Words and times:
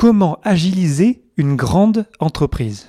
Comment 0.00 0.40
agiliser 0.44 1.22
une 1.36 1.56
grande 1.56 2.06
entreprise 2.20 2.88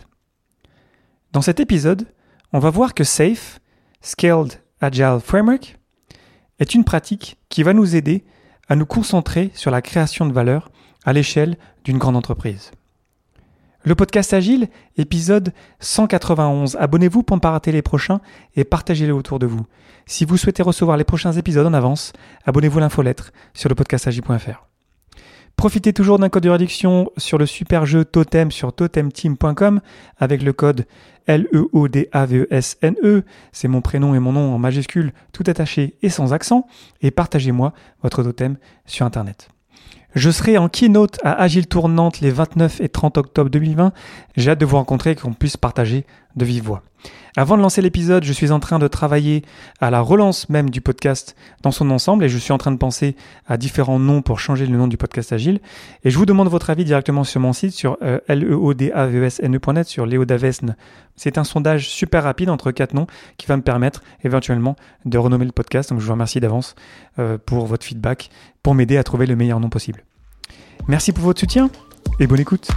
Dans 1.34 1.42
cet 1.42 1.60
épisode, 1.60 2.08
on 2.54 2.60
va 2.60 2.70
voir 2.70 2.94
que 2.94 3.04
SAFE, 3.04 3.60
Scaled 4.00 4.54
Agile 4.80 5.20
Framework, 5.22 5.78
est 6.60 6.74
une 6.74 6.86
pratique 6.86 7.38
qui 7.50 7.64
va 7.64 7.74
nous 7.74 7.98
aider 7.98 8.24
à 8.70 8.78
nous 8.78 8.86
concentrer 8.86 9.52
sur 9.56 9.72
la 9.72 9.82
création 9.82 10.26
de 10.26 10.32
valeur 10.32 10.72
à 11.04 11.12
l'échelle 11.12 11.58
d'une 11.84 11.98
grande 11.98 12.16
entreprise. 12.16 12.72
Le 13.84 13.94
podcast 13.94 14.32
Agile, 14.34 14.70
épisode 14.96 15.52
191. 15.82 16.78
Abonnez-vous 16.78 17.24
pour 17.24 17.36
ne 17.36 17.42
pas 17.42 17.52
rater 17.52 17.74
les 17.74 17.82
prochains 17.82 18.22
et 18.56 18.64
partagez-les 18.64 19.12
autour 19.12 19.38
de 19.38 19.48
vous. 19.48 19.66
Si 20.06 20.24
vous 20.24 20.38
souhaitez 20.38 20.64
recevoir 20.64 20.96
les 20.96 21.04
prochains 21.04 21.34
épisodes 21.34 21.68
en 21.68 21.74
avance, 21.74 22.14
abonnez-vous 22.46 22.78
à 22.78 22.82
l'infolettre 22.82 23.34
sur 23.54 23.68
le 23.68 23.76
podcastagile.fr. 23.76 24.71
Profitez 25.56 25.94
toujours 25.94 26.18
d'un 26.18 26.30
code 26.30 26.44
de 26.44 26.50
réduction 26.50 27.12
sur 27.18 27.38
le 27.38 27.46
super 27.46 27.86
jeu 27.86 28.04
Totem 28.04 28.52
sur 28.52 28.74
totemteam.com 28.74 29.82
avec 30.18 30.42
le 30.42 30.54
code 30.54 30.86
L-E-O-D-A-V-E-S-N-E. 31.28 33.18
E. 33.18 33.24
C'est 33.52 33.68
mon 33.68 33.82
prénom 33.82 34.16
et 34.16 34.20
mon 34.20 34.34
nom 34.34 34.54
en 34.54 34.58
majuscule, 34.58 35.14
tout 35.34 35.44
attaché 35.48 35.98
et 36.02 36.10
sans 36.10 36.34
accent. 36.34 36.68
Et 37.02 37.12
partagez-moi 37.12 37.74
votre 38.02 38.24
totem 38.24 38.58
sur 38.86 39.06
Internet. 39.06 39.50
Je 40.14 40.30
serai 40.30 40.58
en 40.58 40.68
keynote 40.68 41.20
à 41.24 41.42
Agile 41.42 41.68
Tournante 41.68 42.20
les 42.20 42.32
29 42.32 42.82
et 42.82 42.90
30 42.90 43.18
octobre 43.18 43.50
2020. 43.50 43.94
J'ai 44.36 44.52
hâte 44.52 44.60
de 44.60 44.66
vous 44.66 44.76
rencontrer 44.76 45.12
et 45.12 45.16
qu'on 45.16 45.34
puisse 45.34 45.56
partager 45.56 46.06
de 46.36 46.44
vive 46.44 46.64
voix. 46.64 46.84
Avant 47.38 47.56
de 47.56 47.62
lancer 47.62 47.82
l'épisode, 47.82 48.26
je 48.26 48.34
suis 48.34 48.52
en 48.52 48.60
train 48.60 48.78
de 48.78 48.90
travailler 48.90 49.44
à 49.80 49.90
la 49.90 50.02
relance 50.02 50.50
même 50.50 50.70
du 50.70 50.82
podcast 50.82 51.38
dans 51.62 51.72
son 51.72 51.90
ensemble 51.92 52.26
et 52.26 52.30
je 52.30 52.38
suis 52.38 52.52
en 52.52 52.58
train 52.58 52.74
de 52.74 52.78
penser 52.78 53.16
à 53.48 53.56
différents 53.56 54.00
noms 54.00 54.22
pour 54.22 54.42
changer 54.42 54.66
le 54.66 54.78
nom 54.78 54.88
du 54.88 54.98
podcast 54.98 55.32
Agile. 55.32 55.62
Et 56.04 56.10
je 56.10 56.18
vous 56.18 56.26
demande 56.26 56.50
votre 56.50 56.70
avis 56.70 56.84
directement 56.84 57.24
sur 57.24 57.40
mon 57.40 57.54
site 57.54 57.72
sur 57.72 57.98
euh, 58.02 58.20
leodavesne.net 58.28 59.88
sur 59.88 60.06
leodavesne. 60.06 60.76
C'est 61.16 61.38
un 61.38 61.46
sondage 61.46 61.88
super 61.88 62.24
rapide 62.24 62.50
entre 62.50 62.72
quatre 62.72 62.94
noms 62.94 63.08
qui 63.38 63.48
va 63.48 63.56
me 63.56 63.62
permettre 63.62 64.04
éventuellement 64.26 64.76
de 65.06 65.18
renommer 65.18 65.46
le 65.46 65.54
podcast. 65.54 65.90
Donc 65.90 66.02
je 66.02 66.06
vous 66.06 66.12
remercie 66.12 66.42
d'avance 66.42 66.76
euh, 67.18 67.38
pour 67.38 67.66
votre 67.66 67.86
feedback 67.86 68.30
pour 68.62 68.76
m'aider 68.76 68.98
à 68.98 69.04
trouver 69.04 69.26
le 69.26 69.38
meilleur 69.38 69.62
nom 69.62 69.70
possible. 69.70 70.01
Merci 70.88 71.12
pour 71.12 71.24
votre 71.24 71.40
soutien 71.40 71.70
et 72.20 72.28
bonne 72.28 72.40
écoute. 72.40 72.70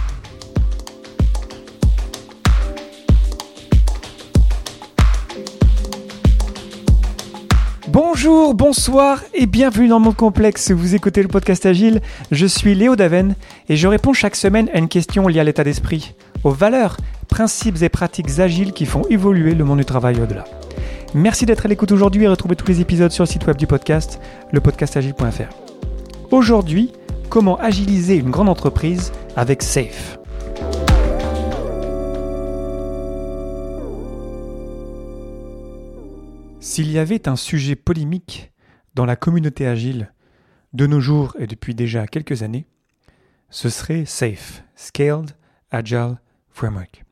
Bonjour, 7.87 8.53
bonsoir 8.55 9.23
et 9.33 9.45
bienvenue 9.45 9.87
dans 9.87 9.99
monde 9.99 10.15
complexe. 10.15 10.71
Vous 10.71 10.95
écoutez 10.95 11.21
le 11.21 11.27
podcast 11.29 11.65
Agile. 11.65 12.01
Je 12.31 12.45
suis 12.45 12.75
Léo 12.75 12.95
Daven 12.95 13.35
et 13.69 13.77
je 13.77 13.87
réponds 13.87 14.13
chaque 14.13 14.35
semaine 14.35 14.69
à 14.73 14.79
une 14.79 14.89
question 14.89 15.27
liée 15.27 15.39
à 15.39 15.43
l'état 15.43 15.63
d'esprit, 15.63 16.13
aux 16.43 16.51
valeurs, 16.51 16.97
principes 17.29 17.81
et 17.81 17.89
pratiques 17.89 18.39
agiles 18.39 18.73
qui 18.73 18.85
font 18.85 19.03
évoluer 19.09 19.55
le 19.55 19.63
monde 19.63 19.79
du 19.79 19.85
travail 19.85 20.19
au-delà. 20.19 20.43
Merci 21.13 21.45
d'être 21.45 21.65
à 21.65 21.69
l'écoute 21.69 21.93
aujourd'hui 21.93 22.23
et 22.23 22.27
retrouvez 22.27 22.57
tous 22.57 22.67
les 22.67 22.81
épisodes 22.81 23.11
sur 23.11 23.23
le 23.23 23.29
site 23.29 23.47
web 23.47 23.55
du 23.55 23.67
podcast, 23.67 24.19
lepodcastagile.fr. 24.51 25.55
Aujourd'hui, 26.31 26.91
comment 27.29 27.57
agiliser 27.57 28.17
une 28.17 28.31
grande 28.31 28.49
entreprise 28.49 29.11
avec 29.35 29.63
SAFE. 29.63 30.17
S'il 36.59 36.91
y 36.91 36.97
avait 36.97 37.27
un 37.27 37.35
sujet 37.35 37.75
polémique 37.75 38.51
dans 38.95 39.05
la 39.05 39.15
communauté 39.15 39.67
agile 39.67 40.11
de 40.73 40.87
nos 40.87 40.99
jours 40.99 41.35
et 41.39 41.47
depuis 41.47 41.75
déjà 41.75 42.07
quelques 42.07 42.43
années, 42.43 42.65
ce 43.49 43.69
serait 43.69 44.05
SAFE, 44.05 44.63
Scaled 44.75 45.31
Agile 45.71 46.17
Framework. 46.49 47.03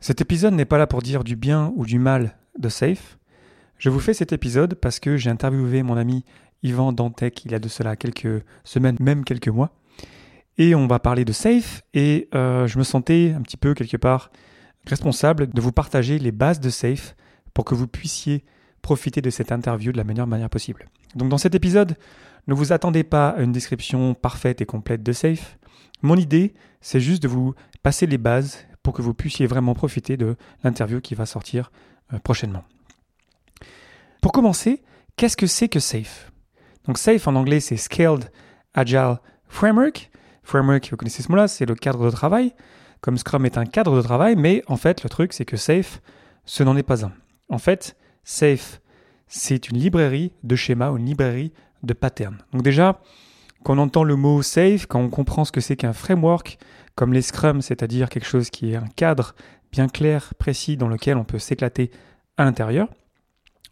Cet 0.00 0.20
épisode 0.20 0.54
n'est 0.54 0.64
pas 0.64 0.78
là 0.78 0.86
pour 0.86 1.02
dire 1.02 1.22
du 1.24 1.36
bien 1.36 1.72
ou 1.76 1.84
du 1.84 1.98
mal 1.98 2.36
de 2.58 2.68
SAFE. 2.68 3.18
Je 3.76 3.90
vous 3.90 4.00
fais 4.00 4.14
cet 4.14 4.32
épisode 4.32 4.74
parce 4.74 4.98
que 4.98 5.16
j'ai 5.16 5.30
interviewé 5.30 5.82
mon 5.82 5.96
ami 5.96 6.24
Yvan 6.62 6.92
Dantec 6.92 7.44
il 7.44 7.52
y 7.52 7.54
a 7.54 7.58
de 7.58 7.68
cela 7.68 7.96
quelques 7.96 8.44
semaines, 8.64 8.96
même 9.00 9.24
quelques 9.24 9.48
mois. 9.48 9.70
Et 10.58 10.74
on 10.74 10.86
va 10.86 10.98
parler 10.98 11.24
de 11.24 11.32
SAFE 11.32 11.82
et 11.94 12.28
euh, 12.34 12.66
je 12.66 12.78
me 12.78 12.84
sentais 12.84 13.32
un 13.36 13.40
petit 13.42 13.56
peu 13.56 13.74
quelque 13.74 13.96
part 13.96 14.30
responsable 14.86 15.48
de 15.48 15.60
vous 15.60 15.72
partager 15.72 16.18
les 16.18 16.32
bases 16.32 16.60
de 16.60 16.70
SAFE 16.70 17.14
pour 17.54 17.64
que 17.64 17.74
vous 17.74 17.86
puissiez 17.86 18.44
profiter 18.82 19.20
de 19.20 19.30
cette 19.30 19.52
interview 19.52 19.92
de 19.92 19.96
la 19.96 20.04
meilleure 20.04 20.26
manière 20.26 20.50
possible. 20.50 20.86
Donc 21.14 21.28
dans 21.28 21.38
cet 21.38 21.54
épisode, 21.54 21.96
ne 22.46 22.54
vous 22.54 22.72
attendez 22.72 23.04
pas 23.04 23.30
à 23.30 23.42
une 23.42 23.52
description 23.52 24.14
parfaite 24.14 24.60
et 24.60 24.66
complète 24.66 25.02
de 25.02 25.12
Safe. 25.12 25.58
Mon 26.02 26.16
idée, 26.16 26.54
c'est 26.80 27.00
juste 27.00 27.22
de 27.22 27.28
vous 27.28 27.54
passer 27.82 28.06
les 28.06 28.18
bases 28.18 28.66
pour 28.82 28.94
que 28.94 29.02
vous 29.02 29.14
puissiez 29.14 29.46
vraiment 29.46 29.74
profiter 29.74 30.16
de 30.16 30.36
l'interview 30.64 31.00
qui 31.00 31.14
va 31.14 31.26
sortir 31.26 31.70
euh, 32.12 32.18
prochainement. 32.18 32.64
Pour 34.22 34.32
commencer, 34.32 34.82
qu'est-ce 35.16 35.36
que 35.36 35.46
c'est 35.46 35.68
que 35.68 35.80
Safe? 35.80 36.29
Donc 36.86 36.98
Safe 36.98 37.26
en 37.26 37.34
anglais, 37.34 37.60
c'est 37.60 37.76
Scaled 37.76 38.30
Agile 38.74 39.18
Framework. 39.48 40.10
Framework, 40.42 40.88
vous 40.90 40.96
connaissez 40.96 41.22
ce 41.22 41.30
mot-là, 41.30 41.48
c'est 41.48 41.66
le 41.66 41.74
cadre 41.74 42.04
de 42.04 42.10
travail. 42.10 42.54
Comme 43.00 43.16
Scrum 43.16 43.46
est 43.46 43.58
un 43.58 43.66
cadre 43.66 43.96
de 43.96 44.02
travail, 44.02 44.36
mais 44.36 44.62
en 44.66 44.76
fait, 44.76 45.02
le 45.02 45.08
truc, 45.08 45.32
c'est 45.32 45.44
que 45.44 45.56
Safe, 45.56 46.00
ce 46.44 46.62
n'en 46.62 46.76
est 46.76 46.82
pas 46.82 47.04
un. 47.04 47.12
En 47.48 47.58
fait, 47.58 47.96
Safe, 48.24 48.80
c'est 49.26 49.68
une 49.68 49.78
librairie 49.78 50.32
de 50.42 50.56
schémas, 50.56 50.90
une 50.90 51.06
librairie 51.06 51.52
de 51.82 51.92
patterns. 51.92 52.38
Donc 52.52 52.62
déjà, 52.62 53.00
quand 53.62 53.78
on 53.78 53.82
entend 53.82 54.04
le 54.04 54.16
mot 54.16 54.42
safe, 54.42 54.86
quand 54.86 55.00
on 55.00 55.08
comprend 55.08 55.44
ce 55.44 55.52
que 55.52 55.60
c'est 55.60 55.76
qu'un 55.76 55.92
framework, 55.92 56.58
comme 56.94 57.12
les 57.12 57.22
Scrum, 57.22 57.62
c'est-à-dire 57.62 58.08
quelque 58.08 58.26
chose 58.26 58.50
qui 58.50 58.72
est 58.72 58.76
un 58.76 58.88
cadre 58.96 59.34
bien 59.70 59.88
clair, 59.88 60.34
précis, 60.38 60.76
dans 60.76 60.88
lequel 60.88 61.16
on 61.16 61.24
peut 61.24 61.38
s'éclater 61.38 61.90
à 62.36 62.44
l'intérieur, 62.44 62.88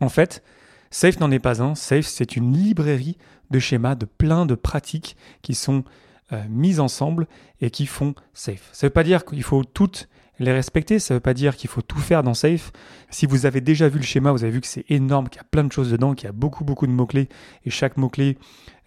en 0.00 0.08
fait, 0.08 0.42
Safe 0.90 1.20
n'en 1.20 1.30
est 1.30 1.38
pas 1.38 1.62
un. 1.62 1.74
Safe, 1.74 2.06
c'est 2.06 2.36
une 2.36 2.56
librairie 2.56 3.16
de 3.50 3.58
schémas, 3.58 3.94
de 3.94 4.06
plein 4.06 4.46
de 4.46 4.54
pratiques 4.54 5.16
qui 5.42 5.54
sont 5.54 5.84
euh, 6.32 6.42
mises 6.48 6.80
ensemble 6.80 7.26
et 7.60 7.70
qui 7.70 7.86
font 7.86 8.14
Safe. 8.34 8.68
Ça 8.72 8.86
ne 8.86 8.88
veut 8.88 8.92
pas 8.94 9.04
dire 9.04 9.24
qu'il 9.24 9.42
faut 9.42 9.64
toutes 9.64 10.08
les 10.38 10.52
respecter, 10.52 10.98
ça 10.98 11.14
ne 11.14 11.16
veut 11.16 11.22
pas 11.22 11.34
dire 11.34 11.56
qu'il 11.56 11.68
faut 11.68 11.82
tout 11.82 11.98
faire 11.98 12.22
dans 12.22 12.34
Safe. 12.34 12.70
Si 13.10 13.26
vous 13.26 13.46
avez 13.46 13.60
déjà 13.60 13.88
vu 13.88 13.98
le 13.98 14.04
schéma, 14.04 14.30
vous 14.30 14.44
avez 14.44 14.52
vu 14.52 14.60
que 14.60 14.66
c'est 14.66 14.84
énorme, 14.88 15.28
qu'il 15.28 15.38
y 15.38 15.40
a 15.40 15.48
plein 15.50 15.64
de 15.64 15.72
choses 15.72 15.90
dedans, 15.90 16.14
qu'il 16.14 16.26
y 16.26 16.28
a 16.28 16.32
beaucoup 16.32 16.64
beaucoup 16.64 16.86
de 16.86 16.92
mots-clés, 16.92 17.28
et 17.64 17.70
chaque 17.70 17.96
mot-clé 17.96 18.38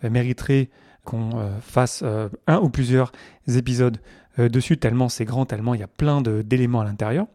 euh, 0.03 0.09
mériterait 0.09 0.69
qu'on 1.03 1.31
euh, 1.40 1.59
fasse 1.59 2.03
un 2.45 2.59
ou 2.59 2.69
plusieurs 2.69 3.11
épisodes 3.47 3.97
dessus, 4.38 4.78
tellement 4.78 5.09
c'est 5.09 5.25
grand, 5.25 5.45
tellement 5.45 5.73
il 5.73 5.81
y 5.81 5.84
a 5.84 5.88
plein 5.88 6.22
d'éléments 6.22 6.81
à 6.81 6.85
l'intérieur. 6.85 7.25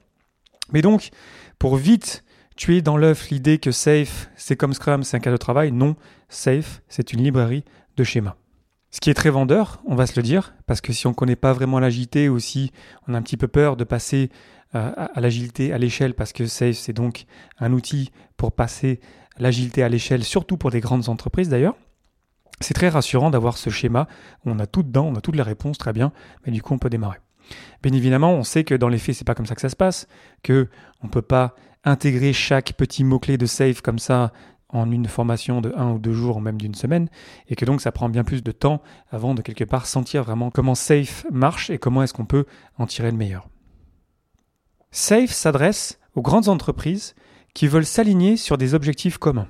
Mais 0.73 0.83
donc, 0.83 1.11
pour 1.59 1.77
vite 1.77 2.25
tuer 2.57 2.83
dans 2.83 2.97
l'œuf 2.97 3.31
l'idée 3.31 3.59
que 3.59 3.71
Safe, 3.71 4.31
c'est 4.37 4.57
comme 4.57 4.73
Scrum, 4.73 5.03
c'est 5.03 5.17
un 5.17 5.21
cas 5.21 5.31
de 5.31 5.37
travail, 5.37 5.73
non, 5.73 5.95
Safe, 6.29 6.83
c'est 6.89 7.13
une 7.13 7.23
librairie 7.23 7.65
de 7.97 8.05
schémas. 8.05 8.37
Ce 8.91 9.01
qui 9.01 9.11
est 9.11 9.15
très 9.15 9.31
vendeur, 9.31 9.83
on 9.87 9.95
va 9.95 10.07
se 10.07 10.17
le 10.17 10.23
dire, 10.23 10.55
parce 10.67 10.81
que 10.81 10.93
si 10.93 11.07
on 11.07 11.11
ne 11.11 11.15
connaît 11.15 11.37
pas 11.37 11.53
vraiment 11.53 11.79
l'agilité 11.79 12.29
ou 12.29 12.39
si 12.39 12.73
on 13.07 13.15
a 13.15 13.19
un 13.19 13.23
petit 13.23 13.37
peu 13.37 13.49
peur 13.49 13.77
de 13.77 13.85
passer 13.85 14.31
euh, 14.75 14.93
à 14.97 15.21
l'agilité 15.21 15.73
à 15.73 15.79
l'échelle, 15.79 16.15
parce 16.15 16.33
que 16.33 16.47
Safe, 16.47 16.77
c'est 16.77 16.95
donc 16.95 17.27
un 17.59 17.73
outil 17.73 18.11
pour 18.37 18.53
passer 18.53 19.01
l'agilité 19.39 19.83
à 19.83 19.89
l'échelle, 19.89 20.25
surtout 20.25 20.57
pour 20.57 20.71
des 20.71 20.81
grandes 20.81 21.09
entreprises 21.09 21.51
d'ailleurs. 21.51 21.77
C'est 22.61 22.73
très 22.73 22.89
rassurant 22.89 23.29
d'avoir 23.29 23.59
ce 23.59 23.69
schéma 23.69 24.09
on 24.47 24.59
a 24.59 24.67
tout 24.67 24.83
dedans, 24.83 25.07
on 25.07 25.15
a 25.15 25.21
toutes 25.21 25.37
les 25.37 25.43
réponses, 25.43 25.77
très 25.77 25.93
bien, 25.93 26.11
mais 26.47 26.53
du 26.53 26.63
coup 26.63 26.73
on 26.73 26.79
peut 26.79 26.89
démarrer. 26.89 27.19
Bien 27.83 27.93
évidemment, 27.93 28.33
on 28.33 28.45
sait 28.45 28.65
que 28.65 28.75
dans 28.75 28.89
les 28.89 28.99
faits, 28.99 29.15
c'est 29.15 29.27
pas 29.27 29.35
comme 29.35 29.47
ça 29.47 29.55
que 29.55 29.61
ça 29.61 29.69
se 29.69 29.77
passe, 29.77 30.09
que 30.43 30.69
on 31.03 31.09
peut 31.09 31.23
pas 31.23 31.55
intégrer 31.87 32.35
chaque 32.35 32.75
petit 32.75 33.05
mot-clé 33.05 33.39
de 33.39 33.47
Safe 33.47 33.81
comme 33.81 33.99
ça 33.99 34.33
en 34.69 34.91
une 34.91 35.07
formation 35.07 35.61
de 35.61 35.73
un 35.77 35.93
ou 35.93 35.99
deux 35.99 36.13
jours 36.13 36.37
ou 36.37 36.41
même 36.41 36.61
d'une 36.61 36.75
semaine, 36.75 37.09
et 37.49 37.55
que 37.55 37.65
donc 37.65 37.81
ça 37.81 37.93
prend 37.93 38.09
bien 38.09 38.25
plus 38.25 38.43
de 38.43 38.53
temps 38.53 38.83
avant 39.11 39.35
de 39.35 39.41
quelque 39.41 39.65
part 39.65 39.87
sentir 39.87 40.25
vraiment 40.25 40.51
comment 40.51 40.75
Safe 40.75 41.25
marche 41.31 41.71
et 41.71 41.79
comment 41.79 42.03
est-ce 42.03 42.13
qu'on 42.13 42.27
peut 42.27 42.45
en 42.77 42.87
tirer 42.87 43.11
le 43.11 43.17
meilleur. 43.17 43.49
Safe 44.91 45.31
s'adresse 45.31 46.01
aux 46.15 46.23
grandes 46.23 46.49
entreprises 46.49 47.15
qui 47.55 47.69
veulent 47.69 47.87
s'aligner 47.87 48.37
sur 48.37 48.59
des 48.59 48.75
objectifs 48.75 49.19
communs. 49.19 49.49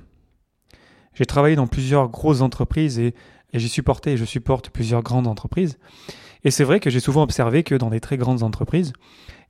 J'ai 1.13 1.25
travaillé 1.25 1.55
dans 1.55 1.67
plusieurs 1.67 2.09
grosses 2.09 2.41
entreprises 2.41 2.99
et, 2.99 3.15
et 3.53 3.59
j'ai 3.59 3.67
supporté 3.67 4.13
et 4.13 4.17
je 4.17 4.25
supporte 4.25 4.69
plusieurs 4.69 5.01
grandes 5.01 5.27
entreprises. 5.27 5.79
Et 6.43 6.51
c'est 6.51 6.63
vrai 6.63 6.79
que 6.79 6.91
j'ai 6.91 6.99
souvent 6.99 7.23
observé 7.23 7.63
que 7.63 7.73
dans 7.73 7.89
des 7.89 7.99
très 7.99 8.17
grandes 8.17 8.43
entreprises, 8.43 8.93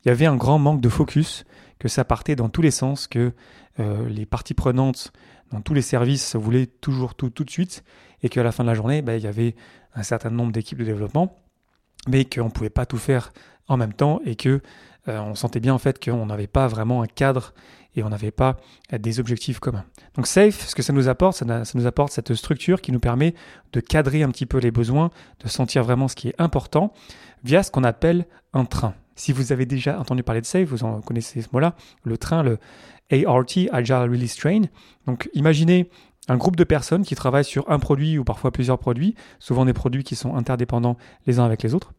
il 0.03 0.07
y 0.07 0.11
avait 0.11 0.25
un 0.25 0.37
grand 0.37 0.59
manque 0.59 0.81
de 0.81 0.89
focus, 0.89 1.43
que 1.79 1.87
ça 1.87 2.03
partait 2.03 2.35
dans 2.35 2.49
tous 2.49 2.61
les 2.61 2.71
sens, 2.71 3.07
que 3.07 3.33
euh, 3.79 4.09
les 4.09 4.25
parties 4.25 4.53
prenantes 4.53 5.11
dans 5.51 5.61
tous 5.61 5.73
les 5.73 5.81
services 5.81 6.35
voulaient 6.35 6.67
toujours 6.67 7.15
tout 7.15 7.29
tout 7.29 7.43
de 7.43 7.51
suite, 7.51 7.83
et 8.23 8.29
qu'à 8.29 8.43
la 8.43 8.51
fin 8.51 8.63
de 8.63 8.69
la 8.69 8.75
journée, 8.75 9.01
ben, 9.01 9.13
il 9.13 9.23
y 9.23 9.27
avait 9.27 9.55
un 9.95 10.03
certain 10.03 10.29
nombre 10.29 10.51
d'équipes 10.51 10.79
de 10.79 10.85
développement 10.85 11.35
mais 12.07 12.25
qu'on 12.25 12.45
ne 12.45 12.49
pouvait 12.49 12.69
pas 12.69 12.85
tout 12.85 12.97
faire 12.97 13.31
en 13.67 13.77
même 13.77 13.93
temps 13.93 14.21
et 14.25 14.35
que 14.35 14.61
euh, 15.07 15.19
on 15.19 15.35
sentait 15.35 15.59
bien 15.59 15.73
en 15.73 15.77
fait 15.77 16.03
qu'on 16.03 16.25
n'avait 16.25 16.47
pas 16.47 16.67
vraiment 16.67 17.01
un 17.01 17.07
cadre 17.07 17.53
et 17.95 18.03
on 18.03 18.09
n'avait 18.09 18.31
pas 18.31 18.57
des 18.91 19.19
objectifs 19.19 19.59
communs. 19.59 19.85
Donc 20.15 20.27
Safe, 20.27 20.67
ce 20.67 20.75
que 20.75 20.83
ça 20.83 20.93
nous 20.93 21.07
apporte, 21.07 21.37
ça, 21.37 21.63
nous 21.73 21.87
apporte 21.87 22.11
cette 22.11 22.35
structure 22.35 22.81
qui 22.81 22.91
nous 22.91 22.99
permet 22.99 23.33
de 23.73 23.79
cadrer 23.79 24.21
un 24.21 24.29
petit 24.29 24.45
peu 24.45 24.59
les 24.59 24.69
besoins, 24.69 25.09
de 25.43 25.47
sentir 25.47 25.83
vraiment 25.83 26.07
ce 26.07 26.15
qui 26.15 26.27
est 26.27 26.35
important 26.37 26.93
via 27.43 27.63
ce 27.63 27.71
qu'on 27.71 27.83
appelle 27.83 28.27
un 28.53 28.65
train. 28.65 28.93
Si 29.17 29.33
vous 29.33 29.51
avez 29.51 29.65
déjà 29.65 29.99
entendu 29.99 30.23
parler 30.23 30.41
de 30.41 30.45
Safe, 30.45 30.69
vous 30.69 30.85
en 30.85 31.01
connaissez 31.01 31.41
ce 31.41 31.49
mot-là, 31.51 31.75
le 32.03 32.17
train, 32.17 32.43
le 32.43 32.59
ART, 33.11 33.45
Agile 33.71 33.95
Release 33.95 34.35
Train. 34.37 34.61
Donc 35.07 35.29
imaginez 35.33 35.89
un 36.29 36.37
groupe 36.37 36.55
de 36.55 36.63
personnes 36.63 37.03
qui 37.03 37.15
travaillent 37.15 37.43
sur 37.43 37.69
un 37.69 37.79
produit 37.79 38.17
ou 38.17 38.23
parfois 38.23 38.51
plusieurs 38.51 38.77
produits, 38.77 39.15
souvent 39.39 39.65
des 39.65 39.73
produits 39.73 40.03
qui 40.03 40.15
sont 40.15 40.35
interdépendants 40.35 40.97
les 41.25 41.39
uns 41.39 41.45
avec 41.45 41.63
les 41.63 41.73
autres. 41.73 41.93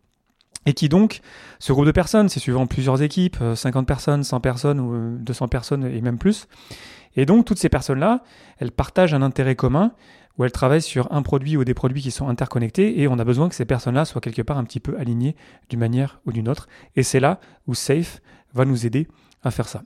Et 0.67 0.75
qui 0.75 0.89
donc, 0.89 1.21
ce 1.61 1.73
groupe 1.73 1.87
de 1.87 1.93
personnes, 1.93 2.29
c'est 2.29 2.41
suivant 2.41 2.67
plusieurs 2.67 3.03
équipes, 3.03 3.39
50 3.55 3.83
euh, 3.83 3.87
personnes, 3.87 4.23
100 4.23 4.41
personnes 4.41 4.81
ou 4.81 5.19
200 5.19 5.45
euh, 5.45 5.49
personnes 5.49 5.85
et 5.85 6.01
même 6.01 6.19
plus. 6.19 6.47
Et 7.17 7.27
donc, 7.27 7.47
toutes 7.47 7.59
ces 7.59 7.69
personnes-là, 7.69 8.23
elles 8.59 8.71
partagent 8.71 9.15
un 9.15 9.23
intérêt 9.23 9.57
commun 9.57 9.93
où 10.39 10.45
elles 10.45 10.53
travaillent 10.53 10.83
sur 10.83 11.13
un 11.13 11.23
produit 11.23 11.57
ou 11.57 11.65
des 11.65 11.75
produits 11.75 12.01
qui 12.01 12.11
sont 12.11 12.29
interconnectés 12.29 13.01
et 13.01 13.09
on 13.09 13.19
a 13.19 13.25
besoin 13.25 13.49
que 13.49 13.55
ces 13.55 13.65
personnes-là 13.65 14.05
soient 14.05 14.21
quelque 14.21 14.43
part 14.43 14.57
un 14.57 14.65
petit 14.65 14.81
peu 14.81 14.97
alignées 14.99 15.37
d'une 15.69 15.81
manière 15.81 16.21
ou 16.27 16.33
d'une 16.33 16.49
autre. 16.49 16.69
Et 16.97 17.03
c'est 17.03 17.21
là 17.21 17.41
où 17.67 17.75
Safe 17.75 18.21
va 18.55 18.65
nous 18.65 18.87
aider 18.87 19.09
à 19.43 19.51
faire 19.51 19.69
ça. 19.69 19.83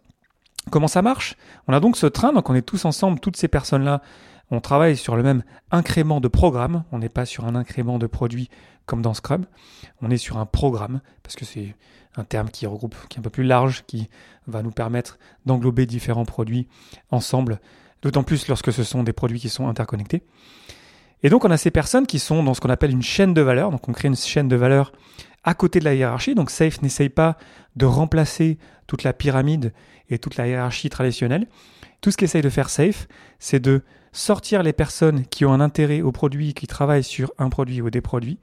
Comment 0.70 0.88
ça 0.88 1.02
marche? 1.02 1.36
On 1.66 1.72
a 1.72 1.80
donc 1.80 1.96
ce 1.96 2.06
train, 2.06 2.32
donc 2.32 2.48
on 2.48 2.54
est 2.54 2.62
tous 2.62 2.84
ensemble, 2.84 3.18
toutes 3.18 3.36
ces 3.36 3.48
personnes-là, 3.48 4.00
on 4.50 4.60
travaille 4.60 4.96
sur 4.96 5.16
le 5.16 5.22
même 5.22 5.42
incrément 5.70 6.20
de 6.20 6.28
programme, 6.28 6.84
on 6.92 6.98
n'est 6.98 7.08
pas 7.08 7.24
sur 7.24 7.46
un 7.46 7.54
incrément 7.54 7.98
de 7.98 8.06
produit 8.06 8.48
comme 8.86 9.02
dans 9.02 9.14
Scrum, 9.14 9.46
on 10.02 10.10
est 10.10 10.18
sur 10.18 10.36
un 10.36 10.46
programme, 10.46 11.00
parce 11.22 11.36
que 11.36 11.44
c'est 11.44 11.74
un 12.16 12.24
terme 12.24 12.50
qui 12.50 12.66
regroupe, 12.66 12.96
qui 13.08 13.16
est 13.16 13.20
un 13.20 13.22
peu 13.22 13.30
plus 13.30 13.44
large, 13.44 13.84
qui 13.86 14.08
va 14.46 14.62
nous 14.62 14.70
permettre 14.70 15.18
d'englober 15.46 15.86
différents 15.86 16.24
produits 16.24 16.68
ensemble, 17.10 17.60
d'autant 18.02 18.22
plus 18.22 18.48
lorsque 18.48 18.72
ce 18.72 18.82
sont 18.82 19.02
des 19.02 19.12
produits 19.12 19.40
qui 19.40 19.48
sont 19.48 19.68
interconnectés. 19.68 20.22
Et 21.22 21.30
donc 21.30 21.44
on 21.44 21.50
a 21.50 21.56
ces 21.56 21.70
personnes 21.70 22.06
qui 22.06 22.18
sont 22.18 22.42
dans 22.42 22.54
ce 22.54 22.60
qu'on 22.60 22.70
appelle 22.70 22.90
une 22.90 23.02
chaîne 23.02 23.32
de 23.32 23.40
valeur, 23.40 23.70
donc 23.70 23.88
on 23.88 23.92
crée 23.92 24.08
une 24.08 24.16
chaîne 24.16 24.48
de 24.48 24.56
valeur 24.56 24.92
à 25.44 25.54
côté 25.54 25.80
de 25.80 25.84
la 25.84 25.94
hiérarchie, 25.94 26.34
donc 26.34 26.50
Safe 26.50 26.82
n'essaye 26.82 27.08
pas 27.08 27.36
de 27.76 27.86
remplacer 27.86 28.58
toute 28.86 29.02
la 29.02 29.12
pyramide 29.12 29.72
et 30.08 30.18
toute 30.18 30.36
la 30.36 30.46
hiérarchie 30.46 30.90
traditionnelle. 30.90 31.46
Tout 32.00 32.10
ce 32.10 32.16
qu'essaye 32.16 32.42
de 32.42 32.50
faire 32.50 32.68
Safe, 32.68 33.08
c'est 33.38 33.60
de 33.60 33.82
sortir 34.12 34.62
les 34.62 34.72
personnes 34.72 35.24
qui 35.26 35.44
ont 35.44 35.52
un 35.52 35.60
intérêt 35.60 36.00
au 36.00 36.12
produit, 36.12 36.54
qui 36.54 36.66
travaillent 36.66 37.04
sur 37.04 37.32
un 37.38 37.48
produit 37.48 37.80
ou 37.80 37.90
des 37.90 38.00
produits, 38.00 38.38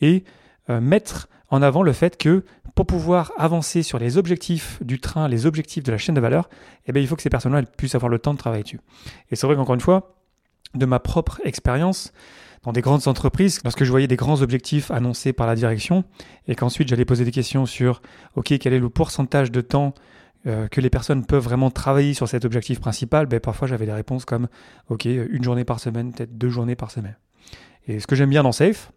et 0.00 0.24
euh, 0.68 0.80
mettre 0.80 1.28
en 1.48 1.62
avant 1.62 1.82
le 1.82 1.92
fait 1.92 2.16
que 2.16 2.44
pour 2.74 2.86
pouvoir 2.86 3.32
avancer 3.36 3.82
sur 3.82 3.98
les 3.98 4.16
objectifs 4.16 4.82
du 4.82 5.00
train, 5.00 5.28
les 5.28 5.46
objectifs 5.46 5.84
de 5.84 5.92
la 5.92 5.98
chaîne 5.98 6.14
de 6.14 6.20
valeur, 6.20 6.48
eh 6.86 6.92
bien, 6.92 7.02
il 7.02 7.08
faut 7.08 7.16
que 7.16 7.22
ces 7.22 7.30
personnes-là 7.30 7.62
puissent 7.62 7.94
avoir 7.94 8.08
le 8.08 8.18
temps 8.18 8.32
de 8.32 8.38
travailler 8.38 8.62
dessus. 8.62 8.80
Et 9.30 9.36
c'est 9.36 9.46
vrai 9.46 9.56
qu'encore 9.56 9.74
une 9.74 9.80
fois, 9.80 10.16
de 10.74 10.86
ma 10.86 10.98
propre 10.98 11.40
expérience, 11.44 12.12
dans 12.62 12.72
des 12.72 12.80
grandes 12.80 13.08
entreprises, 13.08 13.60
lorsque 13.64 13.84
je 13.84 13.90
voyais 13.90 14.06
des 14.06 14.16
grands 14.16 14.40
objectifs 14.40 14.90
annoncés 14.90 15.32
par 15.32 15.46
la 15.46 15.54
direction, 15.54 16.04
et 16.46 16.54
qu'ensuite 16.54 16.88
j'allais 16.88 17.04
poser 17.04 17.24
des 17.24 17.32
questions 17.32 17.66
sur, 17.66 18.02
OK, 18.36 18.56
quel 18.58 18.72
est 18.72 18.78
le 18.78 18.88
pourcentage 18.88 19.50
de 19.50 19.60
temps 19.60 19.94
euh, 20.46 20.68
que 20.68 20.80
les 20.80 20.90
personnes 20.90 21.26
peuvent 21.26 21.42
vraiment 21.42 21.70
travailler 21.70 22.14
sur 22.14 22.28
cet 22.28 22.44
objectif 22.44 22.80
principal, 22.80 23.26
ben, 23.26 23.40
parfois 23.40 23.68
j'avais 23.68 23.86
des 23.86 23.92
réponses 23.92 24.24
comme 24.24 24.48
OK, 24.88 25.04
une 25.04 25.42
journée 25.42 25.64
par 25.64 25.80
semaine, 25.80 26.12
peut-être 26.12 26.38
deux 26.38 26.50
journées 26.50 26.76
par 26.76 26.90
semaine. 26.90 27.16
Et 27.86 28.00
ce 28.00 28.06
que 28.06 28.14
j'aime 28.14 28.30
bien 28.30 28.44
dans 28.44 28.52
Safe, 28.52 28.92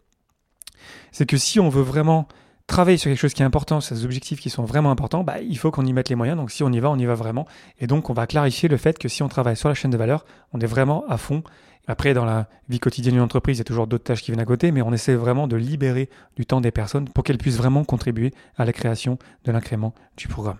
c'est 1.12 1.26
que 1.26 1.38
si 1.38 1.60
on 1.60 1.70
veut 1.70 1.82
vraiment 1.82 2.28
travailler 2.68 2.98
sur 2.98 3.10
quelque 3.10 3.20
chose 3.20 3.34
qui 3.34 3.42
est 3.42 3.46
important, 3.46 3.82
sur 3.82 3.96
ces 3.96 4.06
objectifs 4.06 4.40
qui 4.40 4.50
sont 4.50 4.64
vraiment 4.64 4.92
importants, 4.92 5.24
bah, 5.24 5.40
il 5.42 5.58
faut 5.58 5.72
qu'on 5.72 5.86
y 5.86 5.94
mette 5.94 6.10
les 6.10 6.16
moyens. 6.16 6.38
Donc 6.38 6.52
si 6.52 6.64
on 6.64 6.72
y 6.72 6.80
va, 6.80 6.90
on 6.90 6.98
y 6.98 7.06
va 7.06 7.16
vraiment. 7.16 7.46
Et 7.80 7.88
donc 7.88 8.10
on 8.10 8.14
va 8.14 8.28
clarifier 8.28 8.70
le 8.70 8.78
fait 8.78 8.98
que 8.98 9.08
si 9.08 9.24
on 9.24 9.28
travaille 9.28 9.56
sur 9.56 9.70
la 9.70 9.76
chaîne 9.76 9.92
de 9.92 9.98
valeur, 9.98 10.26
on 10.54 10.60
est 10.60 10.66
vraiment 10.66 11.06
à 11.08 11.18
fond. 11.18 11.44
Après, 11.88 12.16
dans 12.16 12.26
la 12.26 12.48
vie 12.68 12.80
quotidienne 12.80 13.14
d'une 13.14 13.22
entreprise, 13.22 13.58
il 13.58 13.60
y 13.60 13.62
a 13.62 13.66
toujours 13.66 13.86
d'autres 13.86 14.06
tâches 14.06 14.24
qui 14.24 14.32
viennent 14.32 14.42
à 14.42 14.46
côté, 14.46 14.72
mais 14.72 14.82
on 14.82 14.92
essaie 14.92 15.14
vraiment 15.14 15.48
de 15.48 15.56
libérer 15.56 16.10
du 16.36 16.46
temps 16.46 16.60
des 16.60 16.72
personnes 16.72 17.08
pour 17.10 17.24
qu'elles 17.24 17.38
puissent 17.38 17.58
vraiment 17.58 17.84
contribuer 17.84 18.34
à 18.58 18.66
la 18.66 18.74
création 18.74 19.20
de 19.44 19.52
l'incrément 19.52 19.94
du 20.18 20.28
programme. 20.28 20.58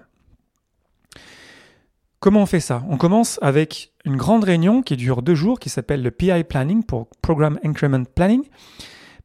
Comment 2.20 2.44
on 2.44 2.46
fait 2.46 2.60
ça? 2.60 2.84
On 2.90 2.98
commence 2.98 3.40
avec 3.42 3.92
une 4.04 4.18
grande 4.18 4.44
réunion 4.44 4.82
qui 4.82 4.98
dure 4.98 5.22
deux 5.22 5.36
jours, 5.36 5.60
qui 5.60 5.70
s'appelle 5.70 6.02
le 6.04 6.12
PI 6.12 6.44
Planning 6.44 6.84
pour 6.84 7.08
Program 7.22 7.60
Increment 7.64 8.04
Planning, 8.04 8.44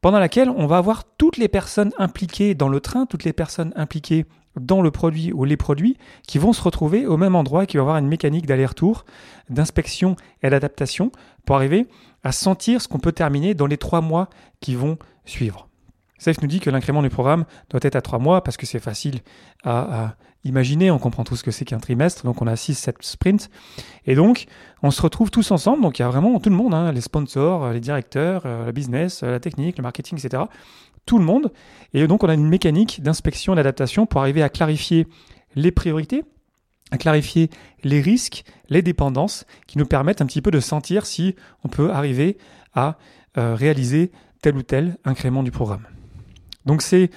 pendant 0.01 0.19
laquelle 0.19 0.49
on 0.49 0.67
va 0.67 0.77
avoir 0.77 1.03
toutes 1.17 1.37
les 1.37 1.47
personnes 1.47 1.91
impliquées 1.97 2.55
dans 2.55 2.69
le 2.69 2.79
train, 2.79 3.05
toutes 3.05 3.23
les 3.23 3.33
personnes 3.33 3.71
impliquées 3.75 4.25
dans 4.59 4.81
le 4.81 4.91
produit 4.91 5.31
ou 5.31 5.45
les 5.45 5.57
produits 5.57 5.97
qui 6.27 6.37
vont 6.37 6.53
se 6.53 6.61
retrouver 6.61 7.05
au 7.05 7.17
même 7.17 7.35
endroit, 7.35 7.65
qui 7.65 7.77
vont 7.77 7.83
avoir 7.83 7.97
une 7.97 8.07
mécanique 8.07 8.45
d'aller-retour, 8.45 9.05
d'inspection 9.49 10.15
et 10.43 10.49
d'adaptation 10.49 11.11
pour 11.45 11.55
arriver 11.55 11.87
à 12.23 12.31
sentir 12.31 12.81
ce 12.81 12.87
qu'on 12.87 12.99
peut 12.99 13.13
terminer 13.13 13.53
dans 13.53 13.67
les 13.67 13.77
trois 13.77 14.01
mois 14.01 14.29
qui 14.59 14.75
vont 14.75 14.97
suivre. 15.25 15.70
Safe 16.21 16.39
nous 16.43 16.47
dit 16.47 16.59
que 16.59 16.69
l'incrément 16.69 17.01
du 17.01 17.09
programme 17.09 17.45
doit 17.71 17.79
être 17.81 17.95
à 17.95 18.01
trois 18.01 18.19
mois 18.19 18.43
parce 18.43 18.55
que 18.55 18.67
c'est 18.67 18.77
facile 18.79 19.21
à, 19.63 20.13
imaginer, 20.43 20.91
on 20.91 20.99
comprend 20.99 21.23
tout 21.23 21.35
ce 21.35 21.43
que 21.43 21.49
c'est 21.49 21.65
qu'un 21.65 21.79
trimestre, 21.79 22.25
donc 22.25 22.43
on 22.43 22.47
a 22.47 22.53
6-7 22.53 22.93
sprints. 23.01 23.49
Et 24.05 24.13
donc, 24.13 24.45
on 24.83 24.91
se 24.91 25.01
retrouve 25.01 25.31
tous 25.31 25.49
ensemble, 25.49 25.81
donc 25.81 25.97
il 25.97 26.03
y 26.03 26.05
a 26.05 26.09
vraiment 26.09 26.39
tout 26.39 26.51
le 26.51 26.55
monde, 26.55 26.75
hein, 26.75 26.91
les 26.91 27.01
sponsors, 27.01 27.71
les 27.71 27.79
directeurs, 27.79 28.43
euh, 28.45 28.67
le 28.67 28.71
business, 28.71 29.23
la 29.23 29.39
technique, 29.39 29.79
le 29.79 29.81
marketing, 29.81 30.19
etc. 30.19 30.43
Tout 31.07 31.17
le 31.17 31.25
monde. 31.25 31.51
Et 31.95 32.05
donc, 32.05 32.23
on 32.23 32.29
a 32.29 32.35
une 32.35 32.47
mécanique 32.47 33.01
d'inspection 33.01 33.53
et 33.53 33.55
d'adaptation 33.55 34.05
pour 34.05 34.21
arriver 34.21 34.43
à 34.43 34.49
clarifier 34.49 35.07
les 35.55 35.71
priorités, 35.71 36.23
à 36.91 36.99
clarifier 36.99 37.49
les 37.83 37.99
risques, 37.99 38.43
les 38.69 38.83
dépendances, 38.83 39.47
qui 39.65 39.79
nous 39.79 39.87
permettent 39.87 40.21
un 40.21 40.27
petit 40.27 40.43
peu 40.43 40.51
de 40.51 40.59
sentir 40.59 41.07
si 41.07 41.35
on 41.63 41.67
peut 41.67 41.89
arriver 41.89 42.37
à 42.75 42.99
euh, 43.39 43.55
réaliser 43.55 44.11
tel 44.43 44.55
ou 44.55 44.61
tel 44.61 44.97
incrément 45.03 45.41
du 45.41 45.49
programme. 45.49 45.87
Donc 46.65 46.81
c'est, 46.81 47.09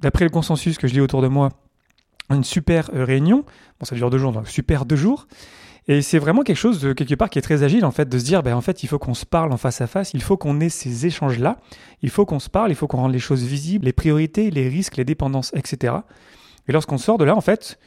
d'après 0.00 0.24
le 0.24 0.30
consensus 0.30 0.78
que 0.78 0.88
je 0.88 0.94
lis 0.94 1.00
autour 1.00 1.22
de 1.22 1.28
moi, 1.28 1.50
une 2.30 2.44
super 2.44 2.90
euh, 2.94 3.04
réunion. 3.04 3.44
Bon, 3.78 3.84
ça 3.84 3.94
dure 3.94 4.10
deux 4.10 4.18
jours, 4.18 4.32
donc 4.32 4.48
super 4.48 4.84
deux 4.84 4.96
jours. 4.96 5.26
Et 5.90 6.02
c'est 6.02 6.18
vraiment 6.18 6.42
quelque 6.42 6.56
chose 6.58 6.80
de 6.80 6.92
quelque 6.92 7.14
part 7.14 7.30
qui 7.30 7.38
est 7.38 7.42
très 7.42 7.62
agile 7.62 7.86
en 7.86 7.90
fait, 7.90 8.06
de 8.08 8.18
se 8.18 8.24
dire, 8.24 8.42
ben, 8.42 8.54
en 8.54 8.60
fait, 8.60 8.82
il 8.82 8.88
faut 8.88 8.98
qu'on 8.98 9.14
se 9.14 9.24
parle 9.24 9.52
en 9.52 9.56
face 9.56 9.80
à 9.80 9.86
face, 9.86 10.10
il 10.12 10.22
faut 10.22 10.36
qu'on 10.36 10.60
ait 10.60 10.68
ces 10.68 11.06
échanges-là, 11.06 11.58
il 12.02 12.10
faut 12.10 12.26
qu'on 12.26 12.38
se 12.38 12.50
parle, 12.50 12.70
il 12.70 12.74
faut 12.74 12.86
qu'on 12.86 12.98
rende 12.98 13.12
les 13.12 13.18
choses 13.18 13.42
visibles, 13.42 13.86
les 13.86 13.94
priorités, 13.94 14.50
les 14.50 14.68
risques, 14.68 14.98
les 14.98 15.06
dépendances, 15.06 15.50
etc. 15.54 15.94
Et 16.68 16.72
lorsqu'on 16.72 16.98
sort 16.98 17.16
de 17.16 17.24
là, 17.24 17.34
en 17.34 17.40
fait, 17.40 17.78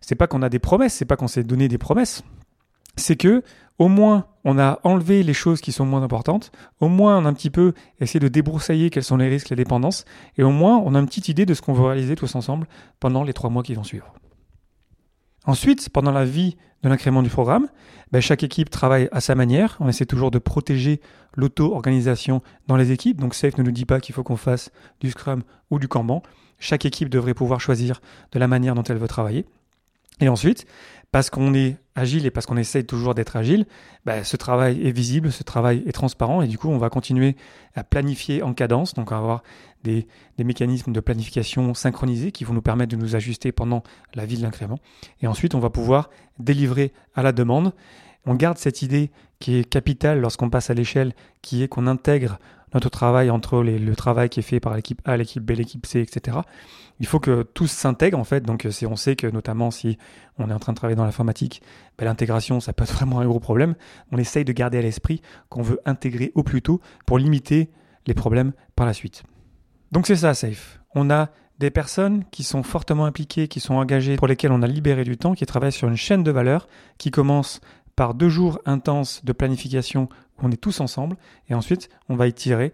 c'est 0.00 0.14
pas 0.14 0.26
qu'on 0.26 0.40
a 0.40 0.48
des 0.48 0.58
promesses, 0.58 0.94
c'est 0.94 1.04
pas 1.04 1.16
qu'on 1.16 1.28
s'est 1.28 1.44
donné 1.44 1.68
des 1.68 1.76
promesses, 1.76 2.22
c'est 3.00 3.16
que 3.16 3.42
au 3.78 3.88
moins 3.88 4.26
on 4.44 4.58
a 4.58 4.78
enlevé 4.84 5.22
les 5.22 5.34
choses 5.34 5.60
qui 5.60 5.72
sont 5.72 5.84
moins 5.84 6.02
importantes, 6.02 6.52
au 6.80 6.88
moins 6.88 7.18
on 7.18 7.24
a 7.24 7.28
un 7.28 7.34
petit 7.34 7.50
peu 7.50 7.72
essayé 8.00 8.20
de 8.20 8.28
débroussailler 8.28 8.90
quels 8.90 9.04
sont 9.04 9.16
les 9.16 9.28
risques, 9.28 9.50
les 9.50 9.56
dépendances, 9.56 10.04
et 10.36 10.42
au 10.42 10.50
moins 10.50 10.78
on 10.78 10.94
a 10.94 10.98
une 10.98 11.06
petite 11.06 11.28
idée 11.28 11.46
de 11.46 11.54
ce 11.54 11.62
qu'on 11.62 11.72
veut 11.72 11.84
réaliser 11.84 12.14
tous 12.14 12.34
ensemble 12.34 12.66
pendant 13.00 13.24
les 13.24 13.32
trois 13.32 13.50
mois 13.50 13.62
qui 13.62 13.74
vont 13.74 13.84
suivre. 13.84 14.12
Ensuite, 15.46 15.88
pendant 15.88 16.12
la 16.12 16.24
vie 16.24 16.56
de 16.82 16.88
l'incrément 16.88 17.22
du 17.22 17.30
programme, 17.30 17.68
ben, 18.12 18.20
chaque 18.20 18.42
équipe 18.42 18.70
travaille 18.70 19.08
à 19.12 19.20
sa 19.20 19.34
manière. 19.34 19.76
On 19.80 19.88
essaie 19.88 20.06
toujours 20.06 20.30
de 20.30 20.38
protéger 20.38 21.00
l'auto-organisation 21.34 22.42
dans 22.66 22.76
les 22.76 22.92
équipes. 22.92 23.20
Donc 23.20 23.34
Safe 23.34 23.56
ne 23.56 23.62
nous 23.62 23.70
dit 23.70 23.86
pas 23.86 24.00
qu'il 24.00 24.14
faut 24.14 24.22
qu'on 24.22 24.36
fasse 24.36 24.70
du 25.00 25.10
Scrum 25.10 25.42
ou 25.70 25.78
du 25.78 25.88
Kanban. 25.88 26.22
Chaque 26.58 26.84
équipe 26.84 27.08
devrait 27.08 27.34
pouvoir 27.34 27.60
choisir 27.60 28.02
de 28.32 28.38
la 28.38 28.48
manière 28.48 28.74
dont 28.74 28.82
elle 28.82 28.98
veut 28.98 29.08
travailler. 29.08 29.46
Et 30.20 30.28
ensuite, 30.28 30.66
parce 31.12 31.28
qu'on 31.28 31.54
est 31.54 31.76
agile 31.96 32.24
et 32.24 32.30
parce 32.30 32.46
qu'on 32.46 32.56
essaye 32.56 32.84
toujours 32.84 33.14
d'être 33.14 33.36
agile, 33.36 33.66
bah, 34.04 34.22
ce 34.22 34.36
travail 34.36 34.86
est 34.86 34.92
visible, 34.92 35.32
ce 35.32 35.42
travail 35.42 35.82
est 35.86 35.92
transparent 35.92 36.40
et 36.40 36.46
du 36.46 36.56
coup 36.56 36.68
on 36.68 36.78
va 36.78 36.88
continuer 36.88 37.36
à 37.74 37.82
planifier 37.82 38.42
en 38.42 38.54
cadence, 38.54 38.94
donc 38.94 39.10
avoir 39.12 39.42
des, 39.82 40.06
mécanismes 40.38 40.92
de 40.92 41.00
planification 41.00 41.74
synchronisés 41.74 42.32
qui 42.32 42.44
vont 42.44 42.54
nous 42.54 42.62
permettre 42.62 42.96
de 42.96 43.00
nous 43.00 43.16
ajuster 43.16 43.52
pendant 43.52 43.82
la 44.14 44.24
vie 44.24 44.36
de 44.36 44.42
l'incrément. 44.42 44.78
Et 45.20 45.26
ensuite 45.26 45.54
on 45.54 45.60
va 45.60 45.70
pouvoir 45.70 46.10
délivrer 46.38 46.92
à 47.14 47.22
la 47.22 47.32
demande. 47.32 47.72
On 48.24 48.34
garde 48.34 48.58
cette 48.58 48.82
idée 48.82 49.10
qui 49.38 49.56
est 49.56 49.64
capitale 49.64 50.20
lorsqu'on 50.20 50.50
passe 50.50 50.70
à 50.70 50.74
l'échelle, 50.74 51.14
qui 51.42 51.62
est 51.62 51.68
qu'on 51.68 51.86
intègre 51.86 52.38
notre 52.74 52.90
travail 52.90 53.30
entre 53.30 53.62
le 53.62 53.96
travail 53.96 54.28
qui 54.28 54.40
est 54.40 54.44
fait 54.44 54.60
par 54.60 54.74
l'équipe 54.74 55.00
A, 55.04 55.16
l'équipe 55.16 55.42
B, 55.42 55.50
l'équipe 55.52 55.84
C, 55.86 56.00
etc. 56.00 56.38
Il 56.98 57.06
faut 57.06 57.20
que 57.20 57.42
tout 57.42 57.66
s'intègre 57.66 58.18
en 58.18 58.24
fait. 58.24 58.42
Donc 58.42 58.66
si 58.70 58.86
on 58.86 58.96
sait 58.96 59.16
que 59.16 59.26
notamment 59.26 59.70
si 59.70 59.98
on 60.38 60.50
est 60.50 60.52
en 60.52 60.58
train 60.58 60.72
de 60.72 60.76
travailler 60.76 60.96
dans 60.96 61.04
l'informatique, 61.04 61.62
ben, 61.98 62.04
l'intégration 62.04 62.60
ça 62.60 62.72
peut 62.72 62.84
être 62.84 62.92
vraiment 62.94 63.20
un 63.20 63.26
gros 63.26 63.40
problème. 63.40 63.74
On 64.12 64.18
essaye 64.18 64.44
de 64.44 64.52
garder 64.52 64.78
à 64.78 64.82
l'esprit 64.82 65.22
qu'on 65.48 65.62
veut 65.62 65.80
intégrer 65.86 66.32
au 66.34 66.42
plus 66.42 66.62
tôt 66.62 66.80
pour 67.06 67.18
limiter 67.18 67.70
les 68.06 68.14
problèmes 68.14 68.52
par 68.76 68.86
la 68.86 68.92
suite. 68.92 69.24
Donc 69.92 70.06
c'est 70.06 70.16
ça, 70.16 70.34
Safe. 70.34 70.80
On 70.94 71.10
a 71.10 71.30
des 71.60 71.70
personnes 71.70 72.24
qui 72.30 72.42
sont 72.42 72.62
fortement 72.62 73.04
impliquées, 73.04 73.46
qui 73.46 73.60
sont 73.60 73.74
engagées, 73.74 74.16
pour 74.16 74.26
lesquelles 74.26 74.50
on 74.50 74.62
a 74.62 74.66
libéré 74.66 75.04
du 75.04 75.18
temps, 75.18 75.34
qui 75.34 75.44
travaillent 75.44 75.72
sur 75.72 75.88
une 75.88 75.96
chaîne 75.96 76.22
de 76.22 76.30
valeur 76.30 76.66
qui 76.96 77.10
commence 77.10 77.60
par 78.00 78.14
deux 78.14 78.30
jours 78.30 78.58
intenses 78.64 79.22
de 79.26 79.32
planification 79.34 80.08
où 80.38 80.46
on 80.46 80.50
est 80.50 80.56
tous 80.56 80.80
ensemble, 80.80 81.18
et 81.50 81.54
ensuite 81.54 81.90
on 82.08 82.16
va 82.16 82.28
étirer 82.28 82.72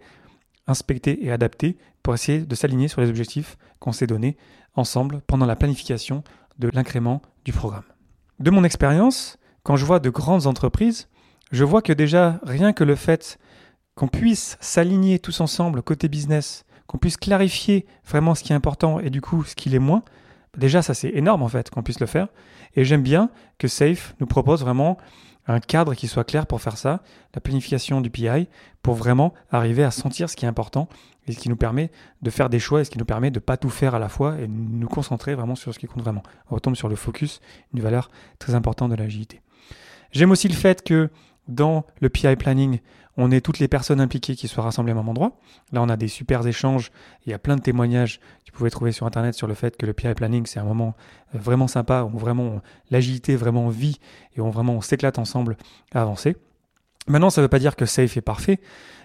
inspecter 0.67 1.25
et 1.25 1.33
adapter 1.33 1.77
pour 2.01 2.13
essayer 2.13 2.45
de 2.45 2.55
s'aligner 2.55 2.87
sur 2.87 3.01
les 3.01 3.09
objectifs 3.09 3.57
qu'on 3.79 3.91
s'est 3.91 4.07
donnés 4.07 4.37
ensemble 4.75 5.19
pendant 5.27 5.45
la 5.45 5.57
planification 5.57 6.23
de 6.59 6.69
l'incrément 6.69 7.21
du 7.43 7.51
programme. 7.51 7.83
De 8.39 8.51
mon 8.51 8.63
expérience, 8.63 9.37
quand 9.63 9.75
je 9.75 9.83
vois 9.83 9.99
de 9.99 10.09
grandes 10.09 10.47
entreprises, 10.47 11.09
je 11.51 11.65
vois 11.65 11.81
que 11.81 11.91
déjà 11.91 12.39
rien 12.43 12.71
que 12.71 12.85
le 12.85 12.95
fait 12.95 13.37
qu'on 13.95 14.07
puisse 14.07 14.55
s'aligner 14.61 15.19
tous 15.19 15.41
ensemble 15.41 15.81
côté 15.81 16.07
business, 16.07 16.63
qu'on 16.85 16.99
puisse 16.99 17.17
clarifier 17.17 17.85
vraiment 18.05 18.33
ce 18.33 18.43
qui 18.43 18.53
est 18.53 18.55
important 18.55 19.01
et 19.01 19.09
du 19.09 19.19
coup 19.19 19.43
ce 19.43 19.55
qui 19.55 19.67
l'est 19.67 19.77
moins, 19.77 20.03
déjà 20.55 20.81
ça 20.81 20.93
c'est 20.93 21.09
énorme 21.09 21.43
en 21.43 21.47
fait 21.47 21.69
qu'on 21.69 21.83
puisse 21.83 21.99
le 21.99 22.07
faire. 22.07 22.27
Et 22.75 22.85
j'aime 22.85 23.03
bien 23.03 23.29
que 23.57 23.67
Safe 23.67 24.15
nous 24.19 24.27
propose 24.27 24.61
vraiment 24.61 24.97
un 25.47 25.59
cadre 25.59 25.93
qui 25.93 26.07
soit 26.07 26.25
clair 26.25 26.45
pour 26.45 26.61
faire 26.61 26.77
ça, 26.77 27.01
la 27.33 27.41
planification 27.41 28.01
du 28.01 28.09
PI, 28.09 28.47
pour 28.83 28.95
vraiment 28.95 29.33
arriver 29.49 29.83
à 29.83 29.91
sentir 29.91 30.29
ce 30.29 30.35
qui 30.35 30.45
est 30.45 30.47
important 30.47 30.89
et 31.25 31.31
ce 31.31 31.39
qui 31.39 31.49
nous 31.49 31.55
permet 31.55 31.89
de 32.21 32.29
faire 32.29 32.49
des 32.49 32.59
choix 32.59 32.81
et 32.81 32.83
ce 32.83 32.89
qui 32.89 32.97
nous 32.97 33.05
permet 33.05 33.31
de 33.31 33.37
ne 33.37 33.43
pas 33.43 33.57
tout 33.57 33.69
faire 33.69 33.95
à 33.95 33.99
la 33.99 34.09
fois 34.09 34.39
et 34.39 34.47
nous 34.47 34.87
concentrer 34.87 35.35
vraiment 35.35 35.55
sur 35.55 35.73
ce 35.73 35.79
qui 35.79 35.87
compte 35.87 36.03
vraiment. 36.03 36.23
On 36.49 36.55
retombe 36.55 36.75
sur 36.75 36.89
le 36.89 36.95
focus, 36.95 37.41
une 37.73 37.81
valeur 37.81 38.11
très 38.39 38.55
importante 38.55 38.91
de 38.91 38.95
l'agilité. 38.95 39.41
J'aime 40.11 40.31
aussi 40.31 40.47
le 40.47 40.53
fait 40.53 40.83
que 40.83 41.09
dans 41.47 41.85
le 42.01 42.09
PI 42.09 42.35
planning, 42.35 42.79
on 43.17 43.31
ait 43.31 43.41
toutes 43.41 43.59
les 43.59 43.67
personnes 43.67 43.99
impliquées 43.99 44.35
qui 44.35 44.47
soient 44.47 44.63
rassemblées 44.63 44.93
au 44.93 44.95
même 44.95 45.09
endroit. 45.09 45.39
Là, 45.71 45.81
on 45.81 45.89
a 45.89 45.97
des 45.97 46.07
super 46.07 46.45
échanges. 46.45 46.91
Il 47.25 47.31
y 47.31 47.33
a 47.33 47.39
plein 47.39 47.55
de 47.55 47.61
témoignages 47.61 48.19
que 48.45 48.51
vous 48.51 48.57
pouvez 48.59 48.69
trouver 48.69 48.91
sur 48.91 49.05
Internet 49.05 49.33
sur 49.33 49.47
le 49.47 49.55
fait 49.55 49.75
que 49.75 49.85
le 49.85 49.93
PI 49.93 50.13
planning, 50.13 50.45
c'est 50.45 50.59
un 50.59 50.63
moment 50.63 50.95
vraiment 51.33 51.67
sympa 51.67 52.03
où 52.03 52.17
vraiment 52.17 52.61
l'agilité 52.91 53.35
vraiment 53.35 53.69
vit 53.69 53.99
et 54.35 54.41
où 54.41 54.49
vraiment 54.51 54.73
on 54.73 54.81
s'éclate 54.81 55.19
ensemble 55.19 55.57
à 55.93 56.01
avancer. 56.01 56.37
Maintenant, 57.07 57.29
ça 57.29 57.41
ne 57.41 57.45
veut 57.45 57.49
pas 57.49 57.59
dire 57.59 57.75
que 57.75 57.85
Safe 57.85 58.17
est 58.17 58.21
parfait. 58.21 58.59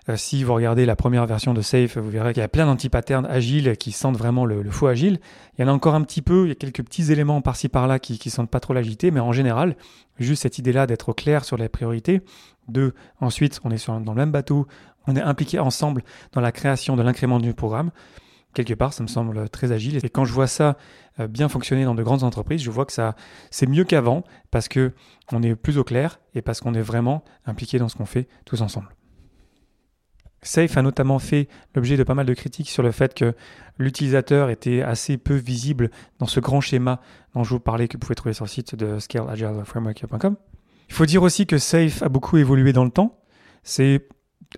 Euh, 0.09 0.17
si 0.17 0.43
vous 0.43 0.55
regardez 0.55 0.85
la 0.85 0.97
première 0.97 1.27
version 1.27 1.55
de 1.55 1.61
Safe, 1.61 1.97
vous 1.97 2.11
verrez 2.11 2.33
qu'il 2.33 2.41
y 2.41 2.45
a 2.45 2.49
plein 2.49 2.67
d'anti-patterns 2.67 3.27
agiles 3.27 3.77
qui 3.77 3.93
sentent 3.93 4.17
vraiment 4.17 4.45
le, 4.45 4.69
faux 4.71 4.89
agile. 4.89 5.21
Il 5.57 5.63
y 5.63 5.65
en 5.65 5.69
a 5.69 5.73
encore 5.73 5.95
un 5.95 6.03
petit 6.03 6.23
peu, 6.23 6.47
il 6.47 6.49
y 6.49 6.53
a 6.53 6.57
quelques 6.57 6.83
petits 6.83 7.13
éléments 7.13 7.41
par-ci 7.41 7.69
par-là 7.69 7.99
qui, 7.99 8.31
sentent 8.31 8.51
pas 8.51 8.61
trop 8.61 8.75
l'agilité, 8.75 9.11
mais 9.11 9.21
en 9.21 9.33
général, 9.33 9.77
juste 10.19 10.43
cette 10.43 10.59
idée-là 10.59 10.87
d'être 10.87 11.13
clair 11.13 11.45
sur 11.45 11.57
les 11.57 11.69
priorités. 11.69 12.23
De, 12.69 12.95
ensuite, 13.21 13.61
on 13.65 13.71
est 13.71 13.87
dans 13.87 14.13
le 14.13 14.15
même 14.15 14.33
bateau, 14.33 14.67
on 15.07 15.17
est 15.17 15.23
impliqué 15.23 15.59
ensemble 15.59 16.03
dans 16.33 16.41
la 16.41 16.53
création 16.53 16.97
de 16.97 17.03
l'incrément 17.03 17.39
du 17.39 17.55
programme. 17.55 17.91
Quelque 18.55 18.75
part, 18.75 18.93
ça 18.93 19.03
me 19.03 19.09
semble 19.09 19.49
très 19.49 19.73
agile. 19.73 19.99
Et 20.05 20.11
quand 20.11 20.25
je 20.25 20.33
vois 20.33 20.47
ça 20.47 20.77
euh, 21.21 21.27
bien 21.27 21.49
fonctionner 21.49 21.85
dans 21.85 21.95
de 21.95 22.03
grandes 22.03 22.23
entreprises, 22.23 22.63
je 22.63 22.71
vois 22.71 22.85
que 22.85 22.93
ça, 22.93 23.17
c'est 23.51 23.67
mieux 23.67 23.85
qu'avant 23.85 24.25
parce 24.51 24.69
que 24.69 24.93
on 25.33 25.43
est 25.43 25.55
plus 25.55 25.79
au 25.79 25.85
clair 25.85 26.21
et 26.35 26.43
parce 26.43 26.61
qu'on 26.61 26.75
est 26.75 26.83
vraiment 26.83 27.25
impliqué 27.47 27.79
dans 27.79 27.89
ce 27.89 27.97
qu'on 27.97 28.05
fait 28.05 28.29
tous 28.45 28.61
ensemble. 28.61 28.89
Safe 30.43 30.77
a 30.77 30.83
notamment 30.83 31.19
fait 31.19 31.49
l'objet 31.75 31.97
de 31.97 32.03
pas 32.03 32.15
mal 32.15 32.27
de 32.27 32.35
critiques 32.35 32.69
sur 32.69 32.83
le 32.83 32.91
fait 32.91 33.15
que 33.15 33.35
l'utilisateur 33.79 34.51
était 34.51 34.83
assez 34.83 35.17
peu 35.17 35.35
visible 35.35 35.91
dans 36.19 36.27
ce 36.27 36.41
grand 36.41 36.61
schéma 36.61 37.01
dont 37.35 37.45
je 37.45 37.51
vous 37.51 37.61
parlais 37.61 37.89
que 37.89 37.95
vous 37.95 38.01
pouvez 38.01 38.15
trouver 38.15 38.33
sur 38.33 38.45
le 38.45 38.51
site 38.51 38.75
de 38.75 38.99
scaleagileframework.com. 38.99 40.37
Il 40.89 40.95
faut 40.95 41.07
dire 41.07 41.23
aussi 41.23 41.47
que 41.47 41.59
Safe 41.59 42.03
a 42.03 42.09
beaucoup 42.09 42.37
évolué 42.37 42.73
dans 42.73 42.85
le 42.85 42.91
temps. 42.91 43.19
C'est, 43.63 44.09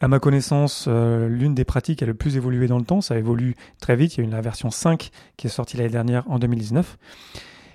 à 0.00 0.08
ma 0.08 0.18
connaissance, 0.18 0.86
euh, 0.88 1.28
l'une 1.28 1.54
des 1.54 1.64
pratiques 1.64 1.98
qui 1.98 2.04
a 2.04 2.06
le 2.06 2.14
plus 2.14 2.36
évolué 2.36 2.66
dans 2.66 2.78
le 2.78 2.84
temps. 2.84 3.00
Ça 3.00 3.16
évolue 3.16 3.54
très 3.80 3.94
vite. 3.94 4.16
Il 4.16 4.20
y 4.20 4.26
a 4.26 4.28
eu 4.28 4.30
la 4.32 4.40
version 4.40 4.70
5 4.70 5.10
qui 5.36 5.46
est 5.46 5.50
sortie 5.50 5.76
l'année 5.76 5.90
dernière 5.90 6.28
en 6.30 6.38
2019. 6.38 6.98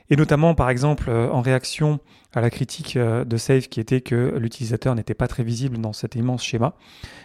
Et 0.10 0.16
notamment, 0.16 0.56
par 0.56 0.70
exemple, 0.70 1.10
euh, 1.10 1.30
en 1.30 1.42
réaction 1.42 2.00
à 2.34 2.42
la 2.42 2.50
critique 2.50 2.96
euh, 2.96 3.24
de 3.25 3.38
Safe 3.38 3.70
qui 3.70 3.80
était 3.80 4.01
que 4.01 4.36
l'utilisateur 4.38 4.96
n'était 4.96 5.13
pas 5.13 5.28
très 5.28 5.44
visible 5.44 5.78
dans 5.78 5.94
cet 5.94 6.16
immense 6.16 6.44
schéma, 6.44 6.74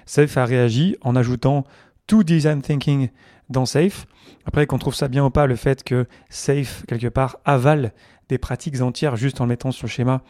Safe 0.07 0.37
a 0.37 0.45
réagi 0.45 0.97
en 1.01 1.17
ajoutant 1.17 1.65
tout 2.07 2.25
design 2.25 2.61
thinking 2.61 3.09
dans 3.49 3.67
Safe. 3.67 4.07
Après, 4.47 4.67
qu'on 4.67 4.79
trouve 4.79 4.95
ça 4.95 5.09
bien 5.09 5.25
ou 5.25 5.31
pas, 5.31 5.47
le 5.47 5.57
fait 5.57 5.83
que 5.83 6.07
Safe, 6.29 6.85
quelque 6.87 7.09
part, 7.09 7.39
avale 7.45 7.93
des 8.29 8.39
pratiques 8.39 8.81
entières 8.81 9.17
juste 9.17 9.41
en 9.41 9.45
le 9.45 9.49
mettant 9.49 9.71
sur 9.71 9.87
le 9.87 9.91
schéma, 9.91 10.23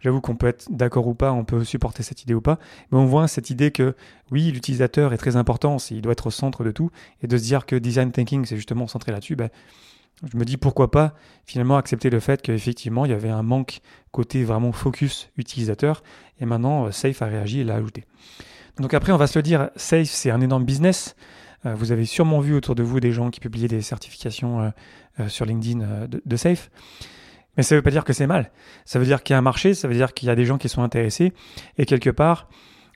J'avoue 0.00 0.20
qu'on 0.20 0.34
peut 0.34 0.46
être 0.46 0.66
d'accord 0.70 1.06
ou 1.06 1.14
pas, 1.14 1.32
on 1.32 1.44
peut 1.44 1.62
supporter 1.62 2.02
cette 2.02 2.22
idée 2.22 2.34
ou 2.34 2.40
pas, 2.40 2.58
mais 2.90 2.98
on 2.98 3.04
voit 3.04 3.28
cette 3.28 3.50
idée 3.50 3.70
que 3.70 3.94
oui, 4.30 4.50
l'utilisateur 4.50 5.12
est 5.12 5.18
très 5.18 5.36
important, 5.36 5.76
il 5.90 6.00
doit 6.00 6.12
être 6.12 6.28
au 6.28 6.30
centre 6.30 6.64
de 6.64 6.70
tout, 6.70 6.90
et 7.22 7.26
de 7.26 7.36
se 7.36 7.42
dire 7.42 7.66
que 7.66 7.76
design 7.76 8.10
thinking, 8.10 8.46
c'est 8.46 8.56
justement 8.56 8.86
centré 8.86 9.12
là-dessus, 9.12 9.36
ben, 9.36 9.50
je 10.22 10.36
me 10.36 10.44
dis 10.44 10.56
pourquoi 10.56 10.90
pas 10.90 11.14
finalement 11.46 11.76
accepter 11.76 12.10
le 12.10 12.20
fait 12.20 12.42
qu'effectivement 12.42 13.04
il 13.04 13.10
y 13.10 13.14
avait 13.14 13.30
un 13.30 13.42
manque 13.42 13.80
côté 14.12 14.44
vraiment 14.44 14.72
focus 14.72 15.30
utilisateur 15.36 16.02
et 16.40 16.46
maintenant 16.46 16.86
euh, 16.86 16.90
Safe 16.90 17.20
a 17.22 17.26
réagi 17.26 17.60
et 17.60 17.64
l'a 17.64 17.76
ajouté. 17.76 18.04
Donc 18.78 18.94
après 18.94 19.12
on 19.12 19.16
va 19.16 19.26
se 19.26 19.38
le 19.38 19.42
dire, 19.42 19.70
Safe 19.76 20.08
c'est 20.08 20.30
un 20.30 20.40
énorme 20.40 20.64
business. 20.64 21.16
Euh, 21.66 21.74
vous 21.74 21.92
avez 21.92 22.04
sûrement 22.04 22.40
vu 22.40 22.54
autour 22.54 22.74
de 22.74 22.82
vous 22.82 23.00
des 23.00 23.12
gens 23.12 23.30
qui 23.30 23.40
publiaient 23.40 23.68
des 23.68 23.82
certifications 23.82 24.72
euh, 25.18 25.28
sur 25.28 25.44
LinkedIn 25.44 26.08
de, 26.08 26.36
Safe. 26.36 26.70
Mais 27.56 27.62
ça 27.62 27.74
ne 27.74 27.78
veut 27.78 27.82
pas 27.82 27.90
dire 27.90 28.04
que 28.04 28.12
c'est 28.12 28.26
mal. 28.26 28.50
Ça 28.84 28.98
veut 28.98 29.04
dire 29.04 29.22
qu'il 29.22 29.34
y 29.34 29.36
a 29.36 29.38
un 29.38 29.42
marché, 29.42 29.74
ça 29.74 29.88
veut 29.88 29.94
dire 29.94 30.14
qu'il 30.14 30.28
y 30.28 30.30
a 30.30 30.34
des 30.34 30.46
gens 30.46 30.56
qui 30.56 30.68
sont 30.68 30.82
intéressés. 30.82 31.34
Et 31.76 31.84
quelque 31.84 32.08
part, 32.08 32.48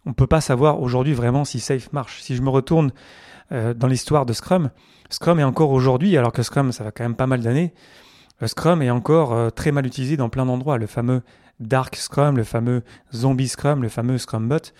on 0.07 0.11
ne 0.11 0.15
peut 0.15 0.27
pas 0.27 0.41
savoir 0.41 0.81
aujourd'hui 0.81 1.13
vraiment 1.13 1.45
si 1.45 1.61
Safe 1.61 1.93
marche. 1.93 2.23
Si 2.23 2.37
je 2.37 2.43
me 2.43 2.49
retourne 2.49 2.93
dans 3.51 3.87
l'histoire 3.87 4.27
de 4.27 4.33
Scrum, 4.33 4.71
Scrum 5.11 5.39
est 5.39 5.45
encore 5.45 5.71
aujourd'hui, 5.71 6.17
alors 6.17 6.33
que 6.33 6.43
Scrum, 6.43 6.73
ça 6.73 6.83
va 6.83 6.91
quand 6.91 7.05
même 7.05 7.15
pas 7.15 7.27
mal 7.27 7.41
d'années, 7.41 7.73
euh, 8.43 8.47
Scrum 8.47 8.83
est 8.83 8.91
encore 8.91 9.33
euh, 9.33 9.51
très 9.51 9.73
mal 9.73 9.87
utilisé 9.87 10.17
dans 10.17 10.29
plein 10.29 10.47
d'endroits. 10.47 10.79
Le 10.79 10.87
fameux 10.87 11.23
Dark 11.61 11.97
Scrum, 11.97 12.37
le 12.37 12.45
fameux 12.45 12.83
Zombie 13.15 13.49
Scrum, 13.49 13.83
le 13.83 13.89
fameux 13.89 14.19
Scrum 14.19 14.49
Bot. 14.49 14.73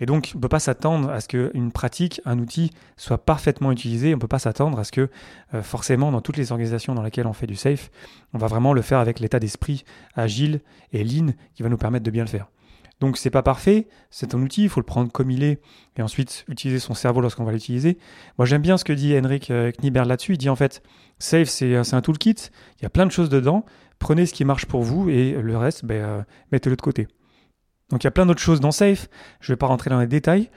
Et 0.00 0.06
donc, 0.06 0.30
on 0.34 0.38
ne 0.38 0.42
peut 0.42 0.48
pas 0.48 0.60
s'attendre 0.60 1.10
à 1.10 1.20
ce 1.20 1.26
qu'une 1.26 1.72
pratique, 1.72 2.20
un 2.24 2.38
outil 2.38 2.70
soit 2.96 3.18
parfaitement 3.18 3.72
utilisé. 3.72 4.14
On 4.14 4.16
ne 4.16 4.20
peut 4.20 4.28
pas 4.28 4.38
s'attendre 4.38 4.78
à 4.78 4.84
ce 4.84 4.92
que, 4.92 5.10
euh, 5.54 5.62
forcément, 5.62 6.12
dans 6.12 6.20
toutes 6.20 6.36
les 6.36 6.52
organisations 6.52 6.94
dans 6.94 7.02
lesquelles 7.02 7.26
on 7.26 7.32
fait 7.32 7.48
du 7.48 7.56
safe, 7.56 7.90
on 8.32 8.38
va 8.38 8.46
vraiment 8.46 8.72
le 8.72 8.82
faire 8.82 9.00
avec 9.00 9.18
l'état 9.18 9.40
d'esprit 9.40 9.84
agile 10.14 10.60
et 10.92 11.02
lean 11.02 11.32
qui 11.54 11.64
va 11.64 11.68
nous 11.68 11.78
permettre 11.78 12.04
de 12.04 12.10
bien 12.12 12.22
le 12.24 12.30
faire. 12.30 12.46
Donc 13.00 13.16
c'est 13.16 13.30
pas 13.30 13.42
parfait, 13.42 13.86
c'est 14.10 14.34
un 14.34 14.42
outil, 14.42 14.64
il 14.64 14.68
faut 14.68 14.80
le 14.80 14.86
prendre 14.86 15.12
comme 15.12 15.30
il 15.30 15.44
est 15.44 15.60
et 15.96 16.02
ensuite 16.02 16.44
utiliser 16.48 16.80
son 16.80 16.94
cerveau 16.94 17.20
lorsqu'on 17.20 17.44
va 17.44 17.52
l'utiliser. 17.52 17.98
Moi 18.38 18.46
j'aime 18.46 18.62
bien 18.62 18.76
ce 18.76 18.84
que 18.84 18.92
dit 18.92 19.16
Henrik 19.16 19.50
euh, 19.50 19.70
Knieber 19.70 20.04
là-dessus, 20.04 20.34
il 20.34 20.38
dit 20.38 20.48
en 20.48 20.56
fait 20.56 20.82
Safe 21.18 21.48
c'est 21.48 21.76
un 21.76 22.00
toolkit, 22.00 22.50
il 22.78 22.82
y 22.82 22.86
a 22.86 22.90
plein 22.90 23.06
de 23.06 23.12
choses 23.12 23.28
dedans, 23.28 23.64
prenez 23.98 24.26
ce 24.26 24.34
qui 24.34 24.44
marche 24.44 24.66
pour 24.66 24.82
vous 24.82 25.08
et 25.10 25.32
le 25.32 25.56
reste 25.56 25.84
ben, 25.84 25.94
euh, 25.94 26.22
mettez-le 26.50 26.76
de 26.76 26.82
côté. 26.82 27.06
Donc 27.90 28.02
il 28.02 28.06
y 28.06 28.08
a 28.08 28.10
plein 28.10 28.26
d'autres 28.26 28.42
choses 28.42 28.60
dans 28.60 28.72
Safe, 28.72 29.08
je 29.40 29.52
ne 29.52 29.54
vais 29.54 29.58
pas 29.58 29.66
rentrer 29.66 29.90
dans 29.90 30.00
les 30.00 30.08
détails. 30.08 30.50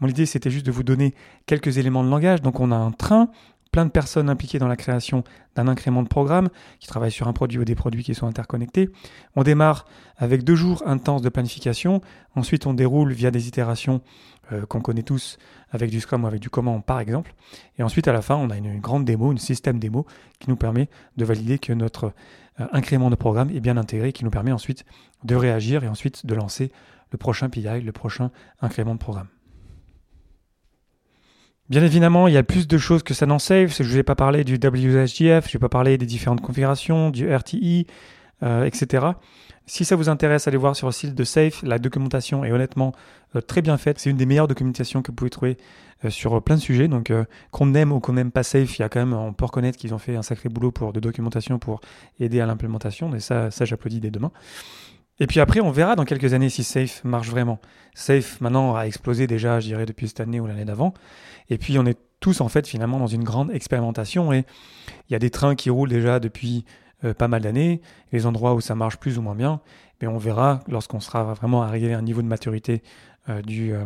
Mon 0.00 0.06
idée 0.06 0.26
c'était 0.26 0.50
juste 0.50 0.66
de 0.66 0.70
vous 0.70 0.84
donner 0.84 1.14
quelques 1.46 1.78
éléments 1.78 2.04
de 2.04 2.08
langage. 2.08 2.42
Donc 2.42 2.60
on 2.60 2.70
a 2.70 2.76
un 2.76 2.92
train, 2.92 3.28
plein 3.70 3.86
de 3.86 3.90
personnes 3.90 4.28
impliquées 4.28 4.58
dans 4.58 4.68
la 4.68 4.76
création 4.76 5.24
d'un 5.54 5.68
incrément 5.68 6.02
de 6.02 6.08
programme, 6.08 6.48
qui 6.78 6.86
travaillent 6.86 7.12
sur 7.12 7.28
un 7.28 7.32
produit 7.32 7.58
ou 7.58 7.64
des 7.64 7.74
produits 7.74 8.04
qui 8.04 8.14
sont 8.14 8.26
interconnectés. 8.26 8.90
On 9.36 9.42
démarre 9.42 9.86
avec 10.16 10.44
deux 10.44 10.54
jours 10.54 10.82
intenses 10.86 11.22
de 11.22 11.28
planification, 11.28 12.00
ensuite 12.34 12.66
on 12.66 12.74
déroule 12.74 13.12
via 13.12 13.30
des 13.30 13.48
itérations 13.48 14.00
euh, 14.52 14.64
qu'on 14.66 14.80
connaît 14.80 15.02
tous 15.02 15.38
avec 15.70 15.90
du 15.90 16.00
Scrum 16.00 16.24
ou 16.24 16.26
avec 16.26 16.40
du 16.40 16.50
Command 16.50 16.84
par 16.84 17.00
exemple, 17.00 17.34
et 17.78 17.82
ensuite 17.82 18.08
à 18.08 18.12
la 18.12 18.22
fin 18.22 18.36
on 18.36 18.50
a 18.50 18.56
une, 18.56 18.80
grande 18.80 19.04
démo, 19.04 19.32
une 19.32 19.38
système 19.38 19.78
démo 19.78 20.06
qui 20.38 20.48
nous 20.48 20.56
permet 20.56 20.88
de 21.16 21.24
valider 21.24 21.58
que 21.58 21.72
notre 21.72 22.12
euh, 22.60 22.66
incrément 22.72 23.10
de 23.10 23.16
programme 23.16 23.50
est 23.50 23.60
bien 23.60 23.76
intégré, 23.76 24.12
qui 24.12 24.24
nous 24.24 24.30
permet 24.30 24.52
ensuite 24.52 24.84
de 25.24 25.34
réagir 25.34 25.84
et 25.84 25.88
ensuite 25.88 26.24
de 26.24 26.34
lancer 26.34 26.72
le 27.10 27.18
prochain 27.18 27.48
PI, 27.48 27.80
le 27.82 27.92
prochain 27.92 28.30
incrément 28.60 28.94
de 28.94 29.00
programme. 29.00 29.28
Bien 31.68 31.84
évidemment, 31.84 32.28
il 32.28 32.34
y 32.34 32.38
a 32.38 32.42
plus 32.42 32.66
de 32.66 32.78
choses 32.78 33.02
que 33.02 33.12
ça 33.12 33.26
n'en 33.26 33.38
save. 33.38 33.74
Je 33.76 33.82
ne 33.82 33.88
vais 33.88 34.02
pas 34.02 34.14
parler 34.14 34.42
du 34.42 34.54
WSGF, 34.54 35.44
je 35.44 35.48
ne 35.48 35.52
vais 35.52 35.58
pas 35.58 35.68
parler 35.68 35.98
des 35.98 36.06
différentes 36.06 36.40
configurations, 36.40 37.10
du 37.10 37.30
RTI, 37.30 37.86
euh, 38.42 38.64
etc. 38.64 39.08
Si 39.66 39.84
ça 39.84 39.94
vous 39.94 40.08
intéresse, 40.08 40.48
allez 40.48 40.56
voir 40.56 40.74
sur 40.74 40.86
le 40.86 40.92
site 40.92 41.14
de 41.14 41.24
Safe. 41.24 41.62
La 41.62 41.78
documentation 41.78 42.42
est 42.42 42.52
honnêtement 42.52 42.94
euh, 43.36 43.42
très 43.42 43.60
bien 43.60 43.76
faite. 43.76 43.98
C'est 43.98 44.08
une 44.08 44.16
des 44.16 44.24
meilleures 44.24 44.48
documentations 44.48 45.02
que 45.02 45.10
vous 45.10 45.16
pouvez 45.16 45.28
trouver 45.28 45.58
euh, 46.06 46.10
sur 46.10 46.42
plein 46.42 46.56
de 46.56 46.60
sujets. 46.62 46.88
Donc, 46.88 47.12
qu'on 47.50 47.74
aime 47.74 47.92
ou 47.92 48.00
qu'on 48.00 48.14
n'aime 48.14 48.30
pas 48.30 48.44
Safe, 48.44 48.78
il 48.78 48.80
y 48.80 48.84
a 48.84 48.88
quand 48.88 49.00
même, 49.00 49.12
on 49.12 49.34
peut 49.34 49.44
reconnaître 49.44 49.76
qu'ils 49.76 49.92
ont 49.92 49.98
fait 49.98 50.16
un 50.16 50.22
sacré 50.22 50.48
boulot 50.48 50.70
pour 50.70 50.94
de 50.94 51.00
documentation 51.00 51.58
pour 51.58 51.82
aider 52.18 52.40
à 52.40 52.46
l'implémentation. 52.46 53.14
Et 53.14 53.20
ça, 53.20 53.50
ça 53.50 53.66
j'applaudis 53.66 54.00
dès 54.00 54.10
demain. 54.10 54.32
Et 55.20 55.26
puis 55.26 55.40
après, 55.40 55.60
on 55.60 55.70
verra 55.70 55.96
dans 55.96 56.04
quelques 56.04 56.32
années 56.32 56.48
si 56.48 56.62
Safe 56.62 57.02
marche 57.04 57.28
vraiment. 57.28 57.58
Safe, 57.94 58.40
maintenant, 58.40 58.76
a 58.76 58.82
explosé 58.84 59.26
déjà, 59.26 59.58
je 59.60 59.66
dirais, 59.66 59.86
depuis 59.86 60.08
cette 60.08 60.20
année 60.20 60.38
ou 60.40 60.46
l'année 60.46 60.64
d'avant. 60.64 60.94
Et 61.50 61.58
puis, 61.58 61.78
on 61.78 61.86
est 61.86 61.98
tous, 62.20 62.40
en 62.40 62.48
fait, 62.48 62.66
finalement, 62.66 62.98
dans 62.98 63.06
une 63.06 63.24
grande 63.24 63.50
expérimentation. 63.50 64.32
Et 64.32 64.44
il 65.08 65.12
y 65.12 65.16
a 65.16 65.18
des 65.18 65.30
trains 65.30 65.56
qui 65.56 65.70
roulent 65.70 65.88
déjà 65.88 66.20
depuis 66.20 66.64
euh, 67.04 67.14
pas 67.14 67.28
mal 67.28 67.42
d'années, 67.42 67.80
les 68.12 68.26
endroits 68.26 68.54
où 68.54 68.60
ça 68.60 68.74
marche 68.74 68.98
plus 68.98 69.18
ou 69.18 69.22
moins 69.22 69.34
bien. 69.34 69.60
Mais 70.00 70.06
on 70.06 70.18
verra 70.18 70.60
lorsqu'on 70.68 71.00
sera 71.00 71.34
vraiment 71.34 71.62
arrivé 71.62 71.92
à 71.94 71.98
un 71.98 72.02
niveau 72.02 72.22
de 72.22 72.28
maturité 72.28 72.82
euh, 73.28 73.42
du... 73.42 73.72
Euh, 73.72 73.84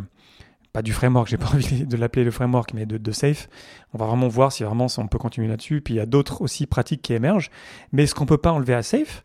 pas 0.71 0.81
du 0.81 0.91
framework, 0.91 1.27
j'ai 1.27 1.37
pas 1.37 1.49
envie 1.53 1.85
de 1.85 1.97
l'appeler 1.97 2.25
le 2.25 2.31
framework, 2.31 2.73
mais 2.73 2.87
de, 2.87 3.11
Safe. 3.11 3.47
On 3.93 3.99
va 3.99 4.07
vraiment 4.07 4.27
voir 4.27 4.51
si 4.51 4.63
vraiment 4.63 4.87
on 4.97 5.07
peut 5.07 5.19
continuer 5.19 5.47
là-dessus. 5.47 5.81
Puis 5.81 5.93
il 5.93 5.97
y 5.97 5.99
a 5.99 6.07
d'autres 6.07 6.41
aussi 6.41 6.65
pratiques 6.65 7.03
qui 7.03 7.13
émergent. 7.13 7.51
Mais 7.91 8.07
ce 8.07 8.15
qu'on 8.15 8.25
peut 8.25 8.39
pas 8.39 8.51
enlever 8.51 8.73
à 8.73 8.81
Safe, 8.81 9.23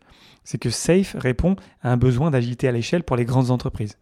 c'est 0.49 0.57
que 0.57 0.71
Safe 0.71 1.15
répond 1.19 1.57
à 1.83 1.91
un 1.91 1.97
besoin 1.97 2.31
d'agilité 2.31 2.67
à 2.67 2.71
l'échelle 2.71 3.03
pour 3.03 3.15
les 3.15 3.23
grandes 3.23 3.51
entreprises. 3.51 3.99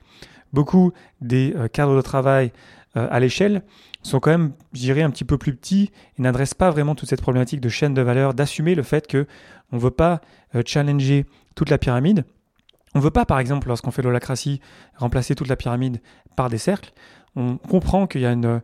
Beaucoup 0.54 0.94
des 1.20 1.54
euh, 1.58 1.68
cadres 1.68 1.98
de 1.98 2.02
travail 2.02 2.54
euh, 2.96 3.06
à 3.12 3.20
l'échelle 3.20 3.64
sont 4.02 4.22
quand 4.22 4.32
même, 4.32 4.54
je 4.72 4.80
dirais, 4.80 5.02
un 5.02 5.10
petit 5.10 5.26
peu 5.26 5.38
plus 5.38 5.54
petits 5.54 5.92
et 6.18 6.22
n'adressent 6.22 6.54
pas 6.54 6.70
vraiment 6.70 6.96
toute 6.96 7.10
cette 7.10 7.22
problématique 7.22 7.60
de 7.60 7.68
chaîne 7.68 7.94
de 7.94 8.02
valeur, 8.02 8.34
d'assumer 8.34 8.76
le 8.76 8.84
fait 8.84 9.08
que 9.08 9.28
on 9.74 9.76
ne 9.76 9.82
veut 9.82 9.92
pas 9.92 10.22
euh, 10.56 10.64
challenger 10.66 11.26
toute 11.54 11.70
la 11.70 11.78
pyramide. 11.78 12.24
On 12.96 13.00
ne 13.00 13.04
veut 13.04 13.12
pas, 13.12 13.26
par 13.26 13.40
exemple, 13.40 13.68
lorsqu'on 13.68 13.92
fait 13.92 14.02
l'holacratie, 14.02 14.62
remplacer 14.96 15.36
toute 15.36 15.50
la 15.50 15.58
pyramide 15.58 16.00
par 16.38 16.50
des 16.50 16.58
cercles. 16.58 16.94
On 17.36 17.58
comprend 17.58 18.08
qu'il 18.08 18.22
y 18.22 18.26
a 18.26 18.32
une, 18.32 18.62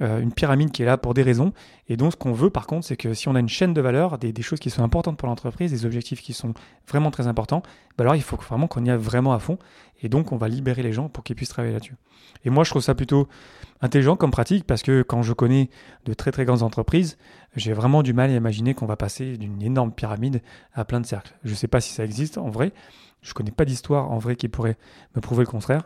une 0.00 0.32
pyramide 0.32 0.72
qui 0.72 0.82
est 0.82 0.86
là 0.86 0.98
pour 0.98 1.14
des 1.14 1.22
raisons. 1.22 1.52
Et 1.90 1.96
donc, 1.96 2.12
ce 2.12 2.16
qu'on 2.16 2.32
veut, 2.32 2.50
par 2.50 2.68
contre, 2.68 2.86
c'est 2.86 2.96
que 2.96 3.14
si 3.14 3.28
on 3.28 3.34
a 3.34 3.40
une 3.40 3.48
chaîne 3.48 3.74
de 3.74 3.80
valeur, 3.80 4.16
des, 4.16 4.42
choses 4.42 4.60
qui 4.60 4.70
sont 4.70 4.84
importantes 4.84 5.16
pour 5.16 5.26
l'entreprise, 5.26 5.72
des 5.72 5.84
objectifs 5.84 6.22
qui 6.22 6.32
sont 6.32 6.54
vraiment 6.88 7.10
très 7.10 7.26
importants, 7.26 7.64
bah 7.98 8.04
alors 8.04 8.14
il 8.14 8.22
faut 8.22 8.36
vraiment 8.36 8.68
qu'on 8.68 8.84
y 8.84 8.90
aille 8.90 8.96
vraiment 8.96 9.32
à 9.32 9.40
fond. 9.40 9.58
Et 10.00 10.08
donc, 10.08 10.30
on 10.30 10.36
va 10.36 10.46
libérer 10.46 10.84
les 10.84 10.92
gens 10.92 11.08
pour 11.08 11.24
qu'ils 11.24 11.34
puissent 11.34 11.48
travailler 11.48 11.74
là-dessus. 11.74 11.96
Et 12.44 12.50
moi, 12.50 12.62
je 12.62 12.70
trouve 12.70 12.80
ça 12.80 12.94
plutôt 12.94 13.26
intelligent 13.80 14.14
comme 14.14 14.30
pratique 14.30 14.68
parce 14.68 14.82
que 14.82 15.02
quand 15.02 15.22
je 15.22 15.32
connais 15.32 15.68
de 16.04 16.14
très 16.14 16.30
très 16.30 16.44
grandes 16.44 16.62
entreprises, 16.62 17.18
j'ai 17.56 17.72
vraiment 17.72 18.04
du 18.04 18.12
mal 18.12 18.30
à 18.30 18.34
imaginer 18.34 18.72
qu'on 18.72 18.86
va 18.86 18.96
passer 18.96 19.36
d'une 19.36 19.60
énorme 19.60 19.90
pyramide 19.90 20.42
à 20.72 20.84
plein 20.84 21.00
de 21.00 21.06
cercles. 21.06 21.34
Je 21.42 21.50
ne 21.50 21.56
sais 21.56 21.68
pas 21.68 21.80
si 21.80 21.92
ça 21.92 22.04
existe 22.04 22.38
en 22.38 22.50
vrai. 22.50 22.72
Je 23.20 23.30
ne 23.30 23.34
connais 23.34 23.50
pas 23.50 23.64
d'histoire 23.64 24.10
en 24.12 24.18
vrai 24.18 24.36
qui 24.36 24.48
pourrait 24.48 24.78
me 25.16 25.20
prouver 25.20 25.42
le 25.42 25.50
contraire. 25.50 25.82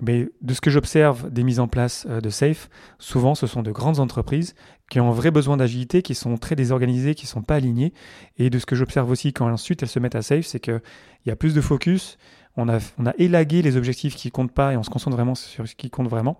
Mais 0.00 0.28
de 0.42 0.52
ce 0.52 0.60
que 0.60 0.70
j'observe 0.70 1.30
des 1.30 1.44
mises 1.44 1.60
en 1.60 1.68
place 1.68 2.06
euh, 2.10 2.20
de 2.20 2.28
Safe, 2.28 2.68
souvent 2.98 3.34
ce 3.34 3.46
sont 3.46 3.62
de 3.62 3.70
grandes 3.70 4.00
entreprises 4.00 4.54
qui 4.90 5.00
ont 5.00 5.08
un 5.08 5.12
vrai 5.12 5.30
besoin 5.30 5.56
d'agilité, 5.56 6.02
qui 6.02 6.14
sont 6.14 6.36
très 6.36 6.56
désorganisées, 6.56 7.14
qui 7.14 7.24
ne 7.24 7.28
sont 7.28 7.42
pas 7.42 7.56
alignées. 7.56 7.92
Et 8.38 8.50
de 8.50 8.58
ce 8.58 8.66
que 8.66 8.76
j'observe 8.76 9.10
aussi 9.10 9.32
quand 9.32 9.50
ensuite 9.50 9.82
elles 9.82 9.88
se 9.88 9.98
mettent 9.98 10.14
à 10.14 10.22
Safe, 10.22 10.44
c'est 10.44 10.60
qu'il 10.60 10.82
y 11.26 11.30
a 11.30 11.36
plus 11.36 11.54
de 11.54 11.60
focus, 11.60 12.18
on 12.56 12.68
a, 12.68 12.78
on 12.98 13.06
a 13.06 13.14
élagué 13.18 13.62
les 13.62 13.76
objectifs 13.76 14.14
qui 14.14 14.30
comptent 14.30 14.52
pas 14.52 14.72
et 14.72 14.76
on 14.76 14.82
se 14.82 14.90
concentre 14.90 15.16
vraiment 15.16 15.34
sur 15.34 15.66
ce 15.66 15.74
qui 15.74 15.90
compte 15.90 16.08
vraiment. 16.08 16.38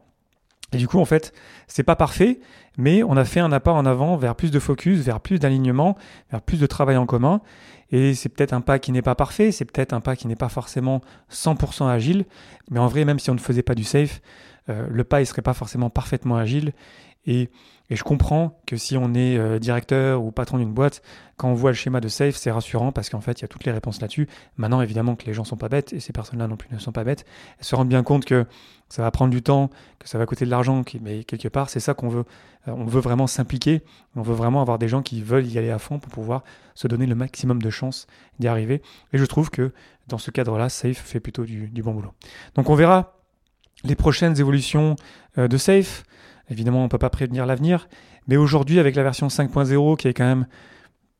Et 0.72 0.76
du 0.76 0.88
coup, 0.88 0.98
en 0.98 1.04
fait, 1.04 1.32
c'est 1.68 1.82
pas 1.82 1.96
parfait, 1.96 2.40
mais 2.76 3.02
on 3.02 3.16
a 3.16 3.24
fait 3.24 3.40
un 3.40 3.50
pas 3.60 3.72
en 3.72 3.86
avant 3.86 4.16
vers 4.16 4.34
plus 4.34 4.50
de 4.50 4.58
focus, 4.58 5.00
vers 5.00 5.20
plus 5.20 5.38
d'alignement, 5.38 5.96
vers 6.30 6.42
plus 6.42 6.58
de 6.58 6.66
travail 6.66 6.96
en 6.96 7.06
commun. 7.06 7.40
Et 7.90 8.14
c'est 8.14 8.28
peut-être 8.28 8.52
un 8.52 8.60
pas 8.60 8.78
qui 8.78 8.90
n'est 8.90 9.02
pas 9.02 9.14
parfait, 9.14 9.52
c'est 9.52 9.64
peut-être 9.64 9.92
un 9.92 10.00
pas 10.00 10.16
qui 10.16 10.26
n'est 10.26 10.36
pas 10.36 10.48
forcément 10.48 11.00
100% 11.30 11.88
agile, 11.88 12.24
mais 12.70 12.80
en 12.80 12.88
vrai, 12.88 13.04
même 13.04 13.18
si 13.18 13.30
on 13.30 13.34
ne 13.34 13.38
faisait 13.38 13.62
pas 13.62 13.74
du 13.74 13.84
safe, 13.84 14.20
euh, 14.68 14.86
le 14.90 15.04
pas 15.04 15.20
ne 15.20 15.24
serait 15.24 15.42
pas 15.42 15.54
forcément 15.54 15.90
parfaitement 15.90 16.36
agile. 16.36 16.72
Et 17.26 17.50
et 17.90 17.96
je 17.96 18.04
comprends 18.04 18.58
que 18.66 18.76
si 18.76 18.96
on 18.96 19.12
est 19.12 19.36
euh, 19.36 19.58
directeur 19.58 20.22
ou 20.22 20.30
patron 20.32 20.56
d'une 20.56 20.72
boîte, 20.72 21.02
quand 21.36 21.50
on 21.50 21.54
voit 21.54 21.70
le 21.70 21.74
schéma 21.74 22.00
de 22.00 22.08
safe, 22.08 22.36
c'est 22.36 22.50
rassurant 22.50 22.92
parce 22.92 23.10
qu'en 23.10 23.20
fait, 23.20 23.40
il 23.40 23.42
y 23.42 23.44
a 23.44 23.48
toutes 23.48 23.64
les 23.64 23.72
réponses 23.72 24.00
là-dessus. 24.00 24.26
Maintenant, 24.56 24.80
évidemment 24.80 25.16
que 25.16 25.26
les 25.26 25.34
gens 25.34 25.44
sont 25.44 25.56
pas 25.56 25.68
bêtes 25.68 25.92
et 25.92 26.00
ces 26.00 26.12
personnes-là 26.12 26.48
non 26.48 26.56
plus 26.56 26.68
ne 26.72 26.78
sont 26.78 26.92
pas 26.92 27.04
bêtes. 27.04 27.26
Elles 27.58 27.64
se 27.64 27.74
rendent 27.74 27.88
bien 27.88 28.02
compte 28.02 28.24
que 28.24 28.46
ça 28.88 29.02
va 29.02 29.10
prendre 29.10 29.30
du 29.30 29.42
temps, 29.42 29.68
que 29.98 30.08
ça 30.08 30.16
va 30.16 30.24
coûter 30.24 30.46
de 30.46 30.50
l'argent, 30.50 30.82
mais 31.02 31.24
quelque 31.24 31.48
part, 31.48 31.68
c'est 31.68 31.80
ça 31.80 31.92
qu'on 31.92 32.08
veut. 32.08 32.24
Euh, 32.68 32.72
on 32.72 32.84
veut 32.86 33.00
vraiment 33.00 33.26
s'impliquer. 33.26 33.82
On 34.16 34.22
veut 34.22 34.34
vraiment 34.34 34.62
avoir 34.62 34.78
des 34.78 34.88
gens 34.88 35.02
qui 35.02 35.20
veulent 35.20 35.46
y 35.46 35.58
aller 35.58 35.70
à 35.70 35.78
fond 35.78 35.98
pour 35.98 36.10
pouvoir 36.10 36.42
se 36.74 36.88
donner 36.88 37.06
le 37.06 37.14
maximum 37.14 37.60
de 37.60 37.70
chances 37.70 38.06
d'y 38.38 38.48
arriver. 38.48 38.80
Et 39.12 39.18
je 39.18 39.24
trouve 39.26 39.50
que 39.50 39.72
dans 40.08 40.18
ce 40.18 40.30
cadre-là, 40.30 40.70
Safe 40.70 40.96
fait 40.96 41.20
plutôt 41.20 41.44
du, 41.44 41.82
bon 41.82 41.92
boulot. 41.92 42.12
Donc 42.54 42.70
on 42.70 42.74
verra 42.74 43.18
les 43.84 43.94
prochaines 43.94 44.40
évolutions 44.40 44.96
euh, 45.36 45.48
de 45.48 45.56
Safe. 45.58 46.04
Évidemment, 46.50 46.80
on 46.80 46.84
ne 46.84 46.88
peut 46.88 46.98
pas 46.98 47.10
prévenir 47.10 47.46
l'avenir. 47.46 47.88
Mais 48.28 48.36
aujourd'hui, 48.36 48.78
avec 48.78 48.96
la 48.96 49.02
version 49.02 49.28
5.0 49.28 49.96
qui 49.96 50.08
est 50.08 50.14
quand 50.14 50.24
même 50.24 50.46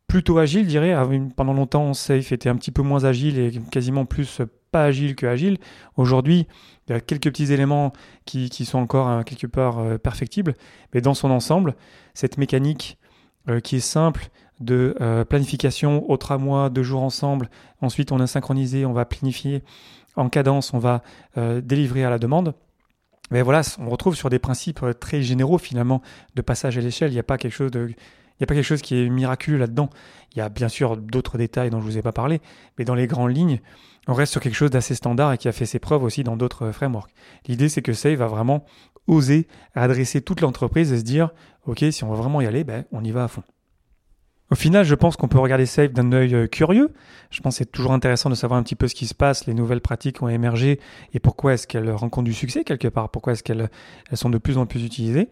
plutôt 0.07 0.39
agile, 0.39 0.65
je 0.65 0.69
dirais, 0.69 0.95
pendant 1.37 1.55
longtemps, 1.55 1.95
Safe 1.95 2.33
était 2.33 2.49
un 2.49 2.57
petit 2.57 2.71
peu 2.71 2.83
moins 2.83 3.05
agile 3.05 3.39
et 3.39 3.53
quasiment 3.71 4.05
plus 4.05 4.43
pas 4.71 4.85
agile 4.85 5.15
que 5.15 5.27
agile. 5.27 5.59
Aujourd'hui, 5.97 6.47
il 6.87 6.93
y 6.93 6.95
a 6.97 7.01
quelques 7.01 7.25
petits 7.25 7.53
éléments 7.53 7.93
qui, 8.25 8.49
sont 8.65 8.79
encore 8.79 9.07
hein, 9.07 9.23
quelque 9.23 9.47
part 9.47 9.79
euh, 9.79 9.99
perfectibles. 9.99 10.55
Mais 10.93 11.01
dans 11.01 11.15
son 11.15 11.31
ensemble, 11.31 11.75
cette 12.13 12.39
mécanique 12.39 12.99
euh, 13.49 13.61
qui 13.61 13.77
est 13.77 13.81
simple 13.81 14.31
de 14.61 14.97
euh, 15.01 15.25
planification 15.25 16.09
au 16.11 16.17
tramway, 16.17 16.71
deux 16.71 16.83
jours 16.83 17.03
ensemble, 17.03 17.51
ensuite 17.81 18.13
on 18.13 18.21
a 18.21 18.27
synchronisé, 18.27 18.85
on 18.85 18.93
va 18.93 19.05
planifier 19.05 19.63
en 20.17 20.29
cadence, 20.29 20.73
on 20.75 20.79
va 20.79 21.03
délivrer 21.37 22.05
à 22.05 22.11
la 22.11 22.21
demande 22.21 22.55
mais 23.35 23.43
voilà, 23.43 23.63
on 23.81 23.91
retrouve 23.91 24.15
sur 24.15 24.31
des 24.31 24.39
principes 24.39 24.85
euh, 24.85 24.93
très 24.93 25.21
généraux 25.21 25.59
finalement 25.59 26.03
de 26.37 26.41
passage 26.41 26.79
à 26.79 26.81
l'échelle. 26.81 27.11
Il 27.11 27.15
n'y 27.15 27.19
a 27.19 27.25
pas 27.25 27.37
quelque 27.37 27.53
chose 28.63 28.81
qui 28.81 28.95
est 28.97 29.09
miraculeux 29.09 29.59
là-dedans. 29.59 29.91
Il 30.33 30.39
y 30.39 30.41
a 30.41 30.49
bien 30.49 30.69
sûr 30.69 30.97
d'autres 30.97 31.37
détails 31.37 31.69
dont 31.69 31.81
je 31.81 31.87
ne 31.87 31.91
vous 31.91 31.99
ai 31.99 32.03
pas 32.03 32.13
parlé, 32.13 32.41
mais 32.79 32.85
dans 32.85 32.95
les 32.95 33.09
grandes 33.09 33.37
lignes, 33.37 33.61
on 34.07 34.15
reste 34.15 34.31
sur 34.31 34.41
quelque 34.41 34.55
chose 34.55 34.71
d'assez 34.71 34.95
standard 34.95 35.33
et 35.33 35.39
qui 35.39 35.49
a 35.49 35.53
fait 35.53 35.67
ses 35.67 35.81
preuves 35.81 36.05
aussi 36.05 36.23
dans 36.23 36.37
d'autres 36.37 36.67
euh, 36.67 36.73
frameworks. 36.73 37.11
L'idée, 37.49 37.69
c'est 37.69 37.83
que 37.83 37.93
Save 37.93 38.15
va 38.15 38.29
vraiment 38.29 38.65
oser 39.09 39.49
adresser 39.75 40.23
toute 40.23 40.41
l'entreprise 40.41 40.93
et 40.93 40.99
se 40.99 41.03
dire, 41.03 41.31
OK, 41.67 41.85
si 41.91 42.05
on 42.05 42.11
va 42.11 42.15
vraiment 42.15 42.41
y 42.41 42.47
aller, 42.47 42.63
ben, 42.63 42.85
on 42.93 43.03
y 43.03 43.11
va 43.11 43.25
à 43.25 43.29
fond. 43.29 43.43
Au 44.51 44.55
final, 44.55 44.85
je 44.85 44.95
pense 44.95 45.17
qu'on 45.17 45.29
peut 45.29 45.39
regarder 45.39 45.67
Safe 45.67 45.93
d'un 45.93 46.13
œil 46.13 46.35
euh, 46.35 46.47
curieux. 46.47 46.91
Je 47.31 47.41
pense 47.41 47.55
que 47.55 47.59
c'est 47.59 47.73
toujours 47.73 47.93
intéressant 47.93 48.29
de 48.29 48.35
savoir 48.35 48.61
un 48.61 48.63
petit 48.63 48.77
peu 48.77 48.89
ce 48.89 48.95
qui 48.95 49.07
se 49.07 49.15
passe, 49.15 49.47
les 49.47 49.55
nouvelles 49.55 49.81
pratiques 49.81 50.23
ont 50.23 50.29
émergé 50.29 50.81
et 51.15 51.19
pourquoi 51.19 51.55
est-ce 51.55 51.67
qu'elles 51.67 51.91
rencontrent 51.91 52.27
du 52.27 52.35
succès 52.35 52.63
quelque 52.63 52.89
part, 52.89 53.09
pourquoi 53.09 53.33
est-ce 53.33 53.43
qu'elles 53.43 53.71
sont 54.13 54.31
de 54.31 54.39
plus 54.39 54.59
en 54.59 54.67
plus 54.67 54.85
utilisées, 54.85 55.31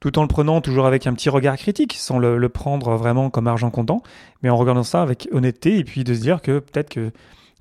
tout 0.00 0.18
en 0.18 0.22
le 0.22 0.28
prenant 0.28 0.60
toujours 0.60 0.86
avec 0.86 1.06
un 1.06 1.14
petit 1.14 1.30
regard 1.30 1.56
critique, 1.56 1.94
sans 1.94 2.18
le, 2.18 2.36
le 2.36 2.48
prendre 2.48 2.94
vraiment 2.96 3.30
comme 3.30 3.48
argent 3.48 3.70
comptant, 3.70 4.02
mais 4.42 4.50
en 4.50 4.56
regardant 4.56 4.84
ça 4.84 5.02
avec 5.02 5.28
honnêteté 5.32 5.78
et 5.78 5.84
puis 5.84 6.04
de 6.04 6.14
se 6.14 6.20
dire 6.20 6.42
que 6.42 6.58
peut-être 6.58 6.90
que 6.90 7.10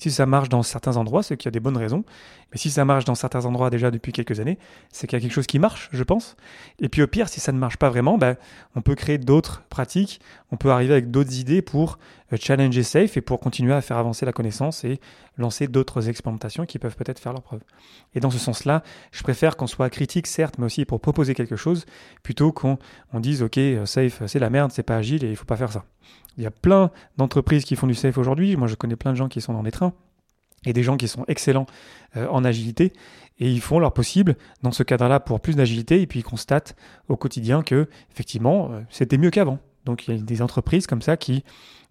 si 0.01 0.09
ça 0.09 0.25
marche 0.25 0.49
dans 0.49 0.63
certains 0.63 0.97
endroits, 0.97 1.21
c'est 1.21 1.37
qu'il 1.37 1.45
y 1.45 1.49
a 1.49 1.51
des 1.51 1.59
bonnes 1.59 1.77
raisons. 1.77 2.03
Mais 2.51 2.57
si 2.57 2.71
ça 2.71 2.85
marche 2.85 3.05
dans 3.05 3.13
certains 3.13 3.45
endroits 3.45 3.69
déjà 3.69 3.91
depuis 3.91 4.11
quelques 4.11 4.39
années, 4.39 4.57
c'est 4.91 5.05
qu'il 5.05 5.15
y 5.15 5.21
a 5.21 5.21
quelque 5.21 5.31
chose 5.31 5.45
qui 5.45 5.59
marche, 5.59 5.89
je 5.91 6.01
pense. 6.03 6.35
Et 6.79 6.89
puis 6.89 7.03
au 7.03 7.07
pire, 7.07 7.29
si 7.29 7.39
ça 7.39 7.51
ne 7.51 7.59
marche 7.59 7.77
pas 7.77 7.91
vraiment, 7.91 8.17
ben, 8.17 8.35
on 8.75 8.81
peut 8.81 8.95
créer 8.95 9.19
d'autres 9.19 9.61
pratiques, 9.69 10.19
on 10.49 10.57
peut 10.57 10.71
arriver 10.71 10.93
avec 10.93 11.11
d'autres 11.11 11.37
idées 11.39 11.61
pour 11.61 11.99
euh, 12.33 12.37
challenger 12.41 12.81
safe 12.81 13.15
et 13.15 13.21
pour 13.21 13.39
continuer 13.39 13.73
à 13.73 13.81
faire 13.81 13.97
avancer 13.97 14.25
la 14.25 14.33
connaissance 14.33 14.83
et 14.85 14.99
lancer 15.37 15.67
d'autres 15.67 16.09
expérimentations 16.09 16.65
qui 16.65 16.79
peuvent 16.79 16.95
peut-être 16.95 17.19
faire 17.19 17.33
leur 17.33 17.43
preuve. 17.43 17.61
Et 18.15 18.19
dans 18.19 18.31
ce 18.31 18.39
sens-là, 18.39 18.81
je 19.11 19.21
préfère 19.21 19.55
qu'on 19.55 19.67
soit 19.67 19.91
critique, 19.91 20.25
certes, 20.25 20.57
mais 20.57 20.65
aussi 20.65 20.83
pour 20.85 20.99
proposer 20.99 21.35
quelque 21.35 21.55
chose, 21.55 21.85
plutôt 22.23 22.51
qu'on 22.51 22.79
on 23.13 23.19
dise, 23.19 23.43
OK, 23.43 23.59
euh, 23.59 23.85
safe, 23.85 24.23
c'est 24.25 24.39
la 24.39 24.49
merde, 24.49 24.71
c'est 24.71 24.81
pas 24.81 24.97
agile 24.97 25.23
et 25.23 25.29
il 25.29 25.35
faut 25.35 25.45
pas 25.45 25.57
faire 25.57 25.71
ça. 25.71 25.85
Il 26.37 26.43
y 26.43 26.47
a 26.47 26.51
plein 26.51 26.91
d'entreprises 27.17 27.65
qui 27.65 27.75
font 27.75 27.87
du 27.87 27.95
safe 27.95 28.17
aujourd'hui. 28.17 28.55
Moi, 28.55 28.67
je 28.67 28.75
connais 28.75 28.95
plein 28.95 29.11
de 29.11 29.17
gens 29.17 29.27
qui 29.27 29.41
sont 29.41 29.53
dans 29.53 29.63
des 29.63 29.71
trains 29.71 29.93
et 30.65 30.73
des 30.73 30.83
gens 30.83 30.97
qui 30.97 31.07
sont 31.07 31.25
excellents 31.27 31.65
euh, 32.15 32.27
en 32.27 32.43
agilité 32.43 32.93
et 33.39 33.49
ils 33.49 33.61
font 33.61 33.79
leur 33.79 33.93
possible 33.93 34.35
dans 34.61 34.71
ce 34.71 34.83
cadre-là 34.83 35.19
pour 35.19 35.39
plus 35.39 35.55
d'agilité 35.55 36.01
et 36.01 36.07
puis 36.07 36.19
ils 36.19 36.23
constatent 36.23 36.75
au 37.09 37.17
quotidien 37.17 37.63
que 37.63 37.89
effectivement 38.11 38.69
euh, 38.71 38.81
c'était 38.89 39.17
mieux 39.17 39.31
qu'avant. 39.31 39.59
Donc 39.85 40.07
il 40.07 40.15
y 40.15 40.19
a 40.19 40.21
des 40.21 40.41
entreprises 40.41 40.85
comme 40.85 41.01
ça 41.01 41.17
qui 41.17 41.43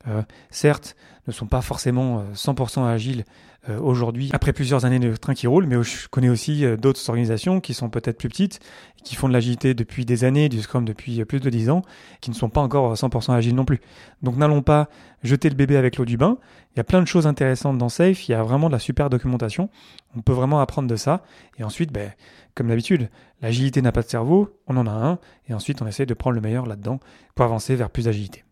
euh, 0.09 0.23
certes 0.51 0.97
ne 1.27 1.33
sont 1.33 1.47
pas 1.47 1.61
forcément 1.61 2.25
100% 2.35 2.87
agiles 2.87 3.25
euh, 3.69 3.79
aujourd'hui, 3.79 4.31
après 4.33 4.55
plusieurs 4.55 4.87
années 4.87 4.99
de 4.99 5.15
train 5.17 5.35
qui 5.35 5.47
roule, 5.47 5.67
mais 5.67 5.83
je 5.83 6.09
connais 6.09 6.31
aussi 6.31 6.65
euh, 6.65 6.79
d'autres 6.79 7.07
organisations 7.11 7.61
qui 7.61 7.75
sont 7.75 7.91
peut-être 7.91 8.17
plus 8.17 8.31
petites, 8.31 8.59
qui 9.05 9.17
font 9.17 9.29
de 9.29 9.35
l'agilité 9.35 9.75
depuis 9.75 10.07
des 10.07 10.25
années, 10.25 10.49
du 10.49 10.63
Scrum 10.63 10.87
depuis 10.87 11.23
plus 11.27 11.41
de 11.41 11.51
10 11.51 11.69
ans, 11.69 11.83
qui 12.23 12.31
ne 12.31 12.35
sont 12.35 12.49
pas 12.49 12.63
encore 12.63 12.95
100% 12.95 13.35
agiles 13.35 13.55
non 13.55 13.67
plus. 13.67 13.81
Donc 14.23 14.37
n'allons 14.37 14.63
pas 14.63 14.89
jeter 15.23 15.51
le 15.51 15.57
bébé 15.57 15.77
avec 15.77 15.99
l'eau 15.99 16.07
du 16.07 16.17
bain. 16.17 16.39
Il 16.75 16.79
y 16.79 16.81
a 16.81 16.85
plein 16.85 17.03
de 17.03 17.07
choses 17.07 17.27
intéressantes 17.27 17.77
dans 17.77 17.91
Safe, 17.91 18.27
il 18.29 18.33
y 18.33 18.35
a 18.35 18.43
vraiment 18.43 18.69
de 18.69 18.73
la 18.73 18.79
super 18.79 19.11
documentation. 19.11 19.69
On 20.17 20.23
peut 20.23 20.33
vraiment 20.33 20.61
apprendre 20.61 20.89
de 20.89 20.97
ça. 20.97 21.23
Et 21.59 21.65
ensuite, 21.65 21.93
ben, 21.93 22.13
comme 22.55 22.69
d'habitude, 22.69 23.11
l'agilité 23.43 23.83
n'a 23.83 23.93
pas 23.93 24.03
de 24.03 24.09
cerveau, 24.09 24.57
on 24.69 24.77
en 24.79 24.87
a 24.87 24.91
un, 24.91 25.19
et 25.51 25.55
ensuite 25.55 25.83
on 25.83 25.87
essaie 25.87 26.07
de 26.07 26.15
prendre 26.15 26.35
le 26.35 26.41
meilleur 26.41 26.65
là-dedans 26.65 26.99
pour 27.35 27.45
avancer 27.45 27.77
vers 27.77 27.91
plus 27.91 28.07
d'agilité. 28.07 28.43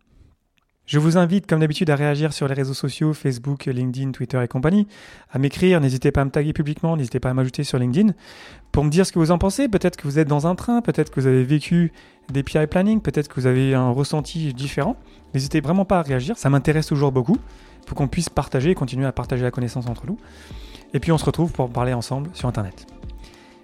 Je 0.89 0.97
vous 0.97 1.19
invite, 1.19 1.45
comme 1.45 1.59
d'habitude, 1.59 1.91
à 1.91 1.95
réagir 1.95 2.33
sur 2.33 2.47
les 2.47 2.55
réseaux 2.55 2.73
sociaux, 2.73 3.13
Facebook, 3.13 3.67
LinkedIn, 3.67 4.09
Twitter 4.09 4.41
et 4.43 4.47
compagnie, 4.47 4.87
à 5.31 5.37
m'écrire, 5.37 5.79
n'hésitez 5.81 6.11
pas 6.11 6.21
à 6.21 6.25
me 6.25 6.31
taguer 6.31 6.51
publiquement, 6.51 6.97
n'hésitez 6.97 7.19
pas 7.19 7.29
à 7.29 7.33
m'ajouter 7.35 7.63
sur 7.63 7.77
LinkedIn, 7.77 8.13
pour 8.71 8.83
me 8.83 8.89
dire 8.89 9.05
ce 9.05 9.11
que 9.11 9.19
vous 9.19 9.29
en 9.29 9.37
pensez. 9.37 9.67
Peut-être 9.67 9.97
que 9.97 10.07
vous 10.07 10.17
êtes 10.17 10.27
dans 10.27 10.47
un 10.47 10.55
train, 10.55 10.81
peut-être 10.81 11.11
que 11.11 11.19
vous 11.19 11.27
avez 11.27 11.43
vécu 11.43 11.91
des 12.33 12.41
PI 12.41 12.65
planning, 12.65 13.01
peut-être 13.01 13.27
que 13.27 13.39
vous 13.39 13.45
avez 13.45 13.75
un 13.75 13.91
ressenti 13.91 14.51
différent. 14.55 14.95
N'hésitez 15.35 15.61
vraiment 15.61 15.85
pas 15.85 15.99
à 15.99 16.01
réagir, 16.01 16.39
ça 16.39 16.49
m'intéresse 16.49 16.87
toujours 16.87 17.11
beaucoup, 17.11 17.37
pour 17.85 17.95
qu'on 17.95 18.07
puisse 18.07 18.29
partager 18.29 18.71
et 18.71 18.75
continuer 18.75 19.05
à 19.05 19.11
partager 19.11 19.43
la 19.43 19.51
connaissance 19.51 19.85
entre 19.85 20.07
nous. 20.07 20.17
Et 20.95 20.99
puis 20.99 21.11
on 21.11 21.19
se 21.19 21.25
retrouve 21.25 21.51
pour 21.51 21.69
parler 21.69 21.93
ensemble 21.93 22.31
sur 22.33 22.47
Internet. 22.47 22.87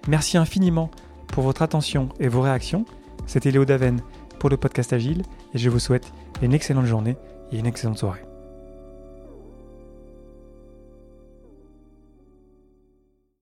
Merci 0.06 0.36
infiniment 0.36 0.92
pour 1.26 1.42
votre 1.42 1.62
attention 1.62 2.08
et 2.20 2.28
vos 2.28 2.42
réactions. 2.42 2.84
C'était 3.26 3.50
Léo 3.50 3.64
Daven 3.64 4.00
pour 4.38 4.50
le 4.50 4.56
podcast 4.56 4.92
Agile 4.92 5.22
et 5.54 5.58
je 5.58 5.70
vous 5.70 5.78
souhaite 5.78 6.12
une 6.42 6.52
excellente 6.52 6.86
journée 6.86 7.16
et 7.52 7.58
une 7.58 7.66
excellente 7.66 7.98
soirée. 7.98 8.25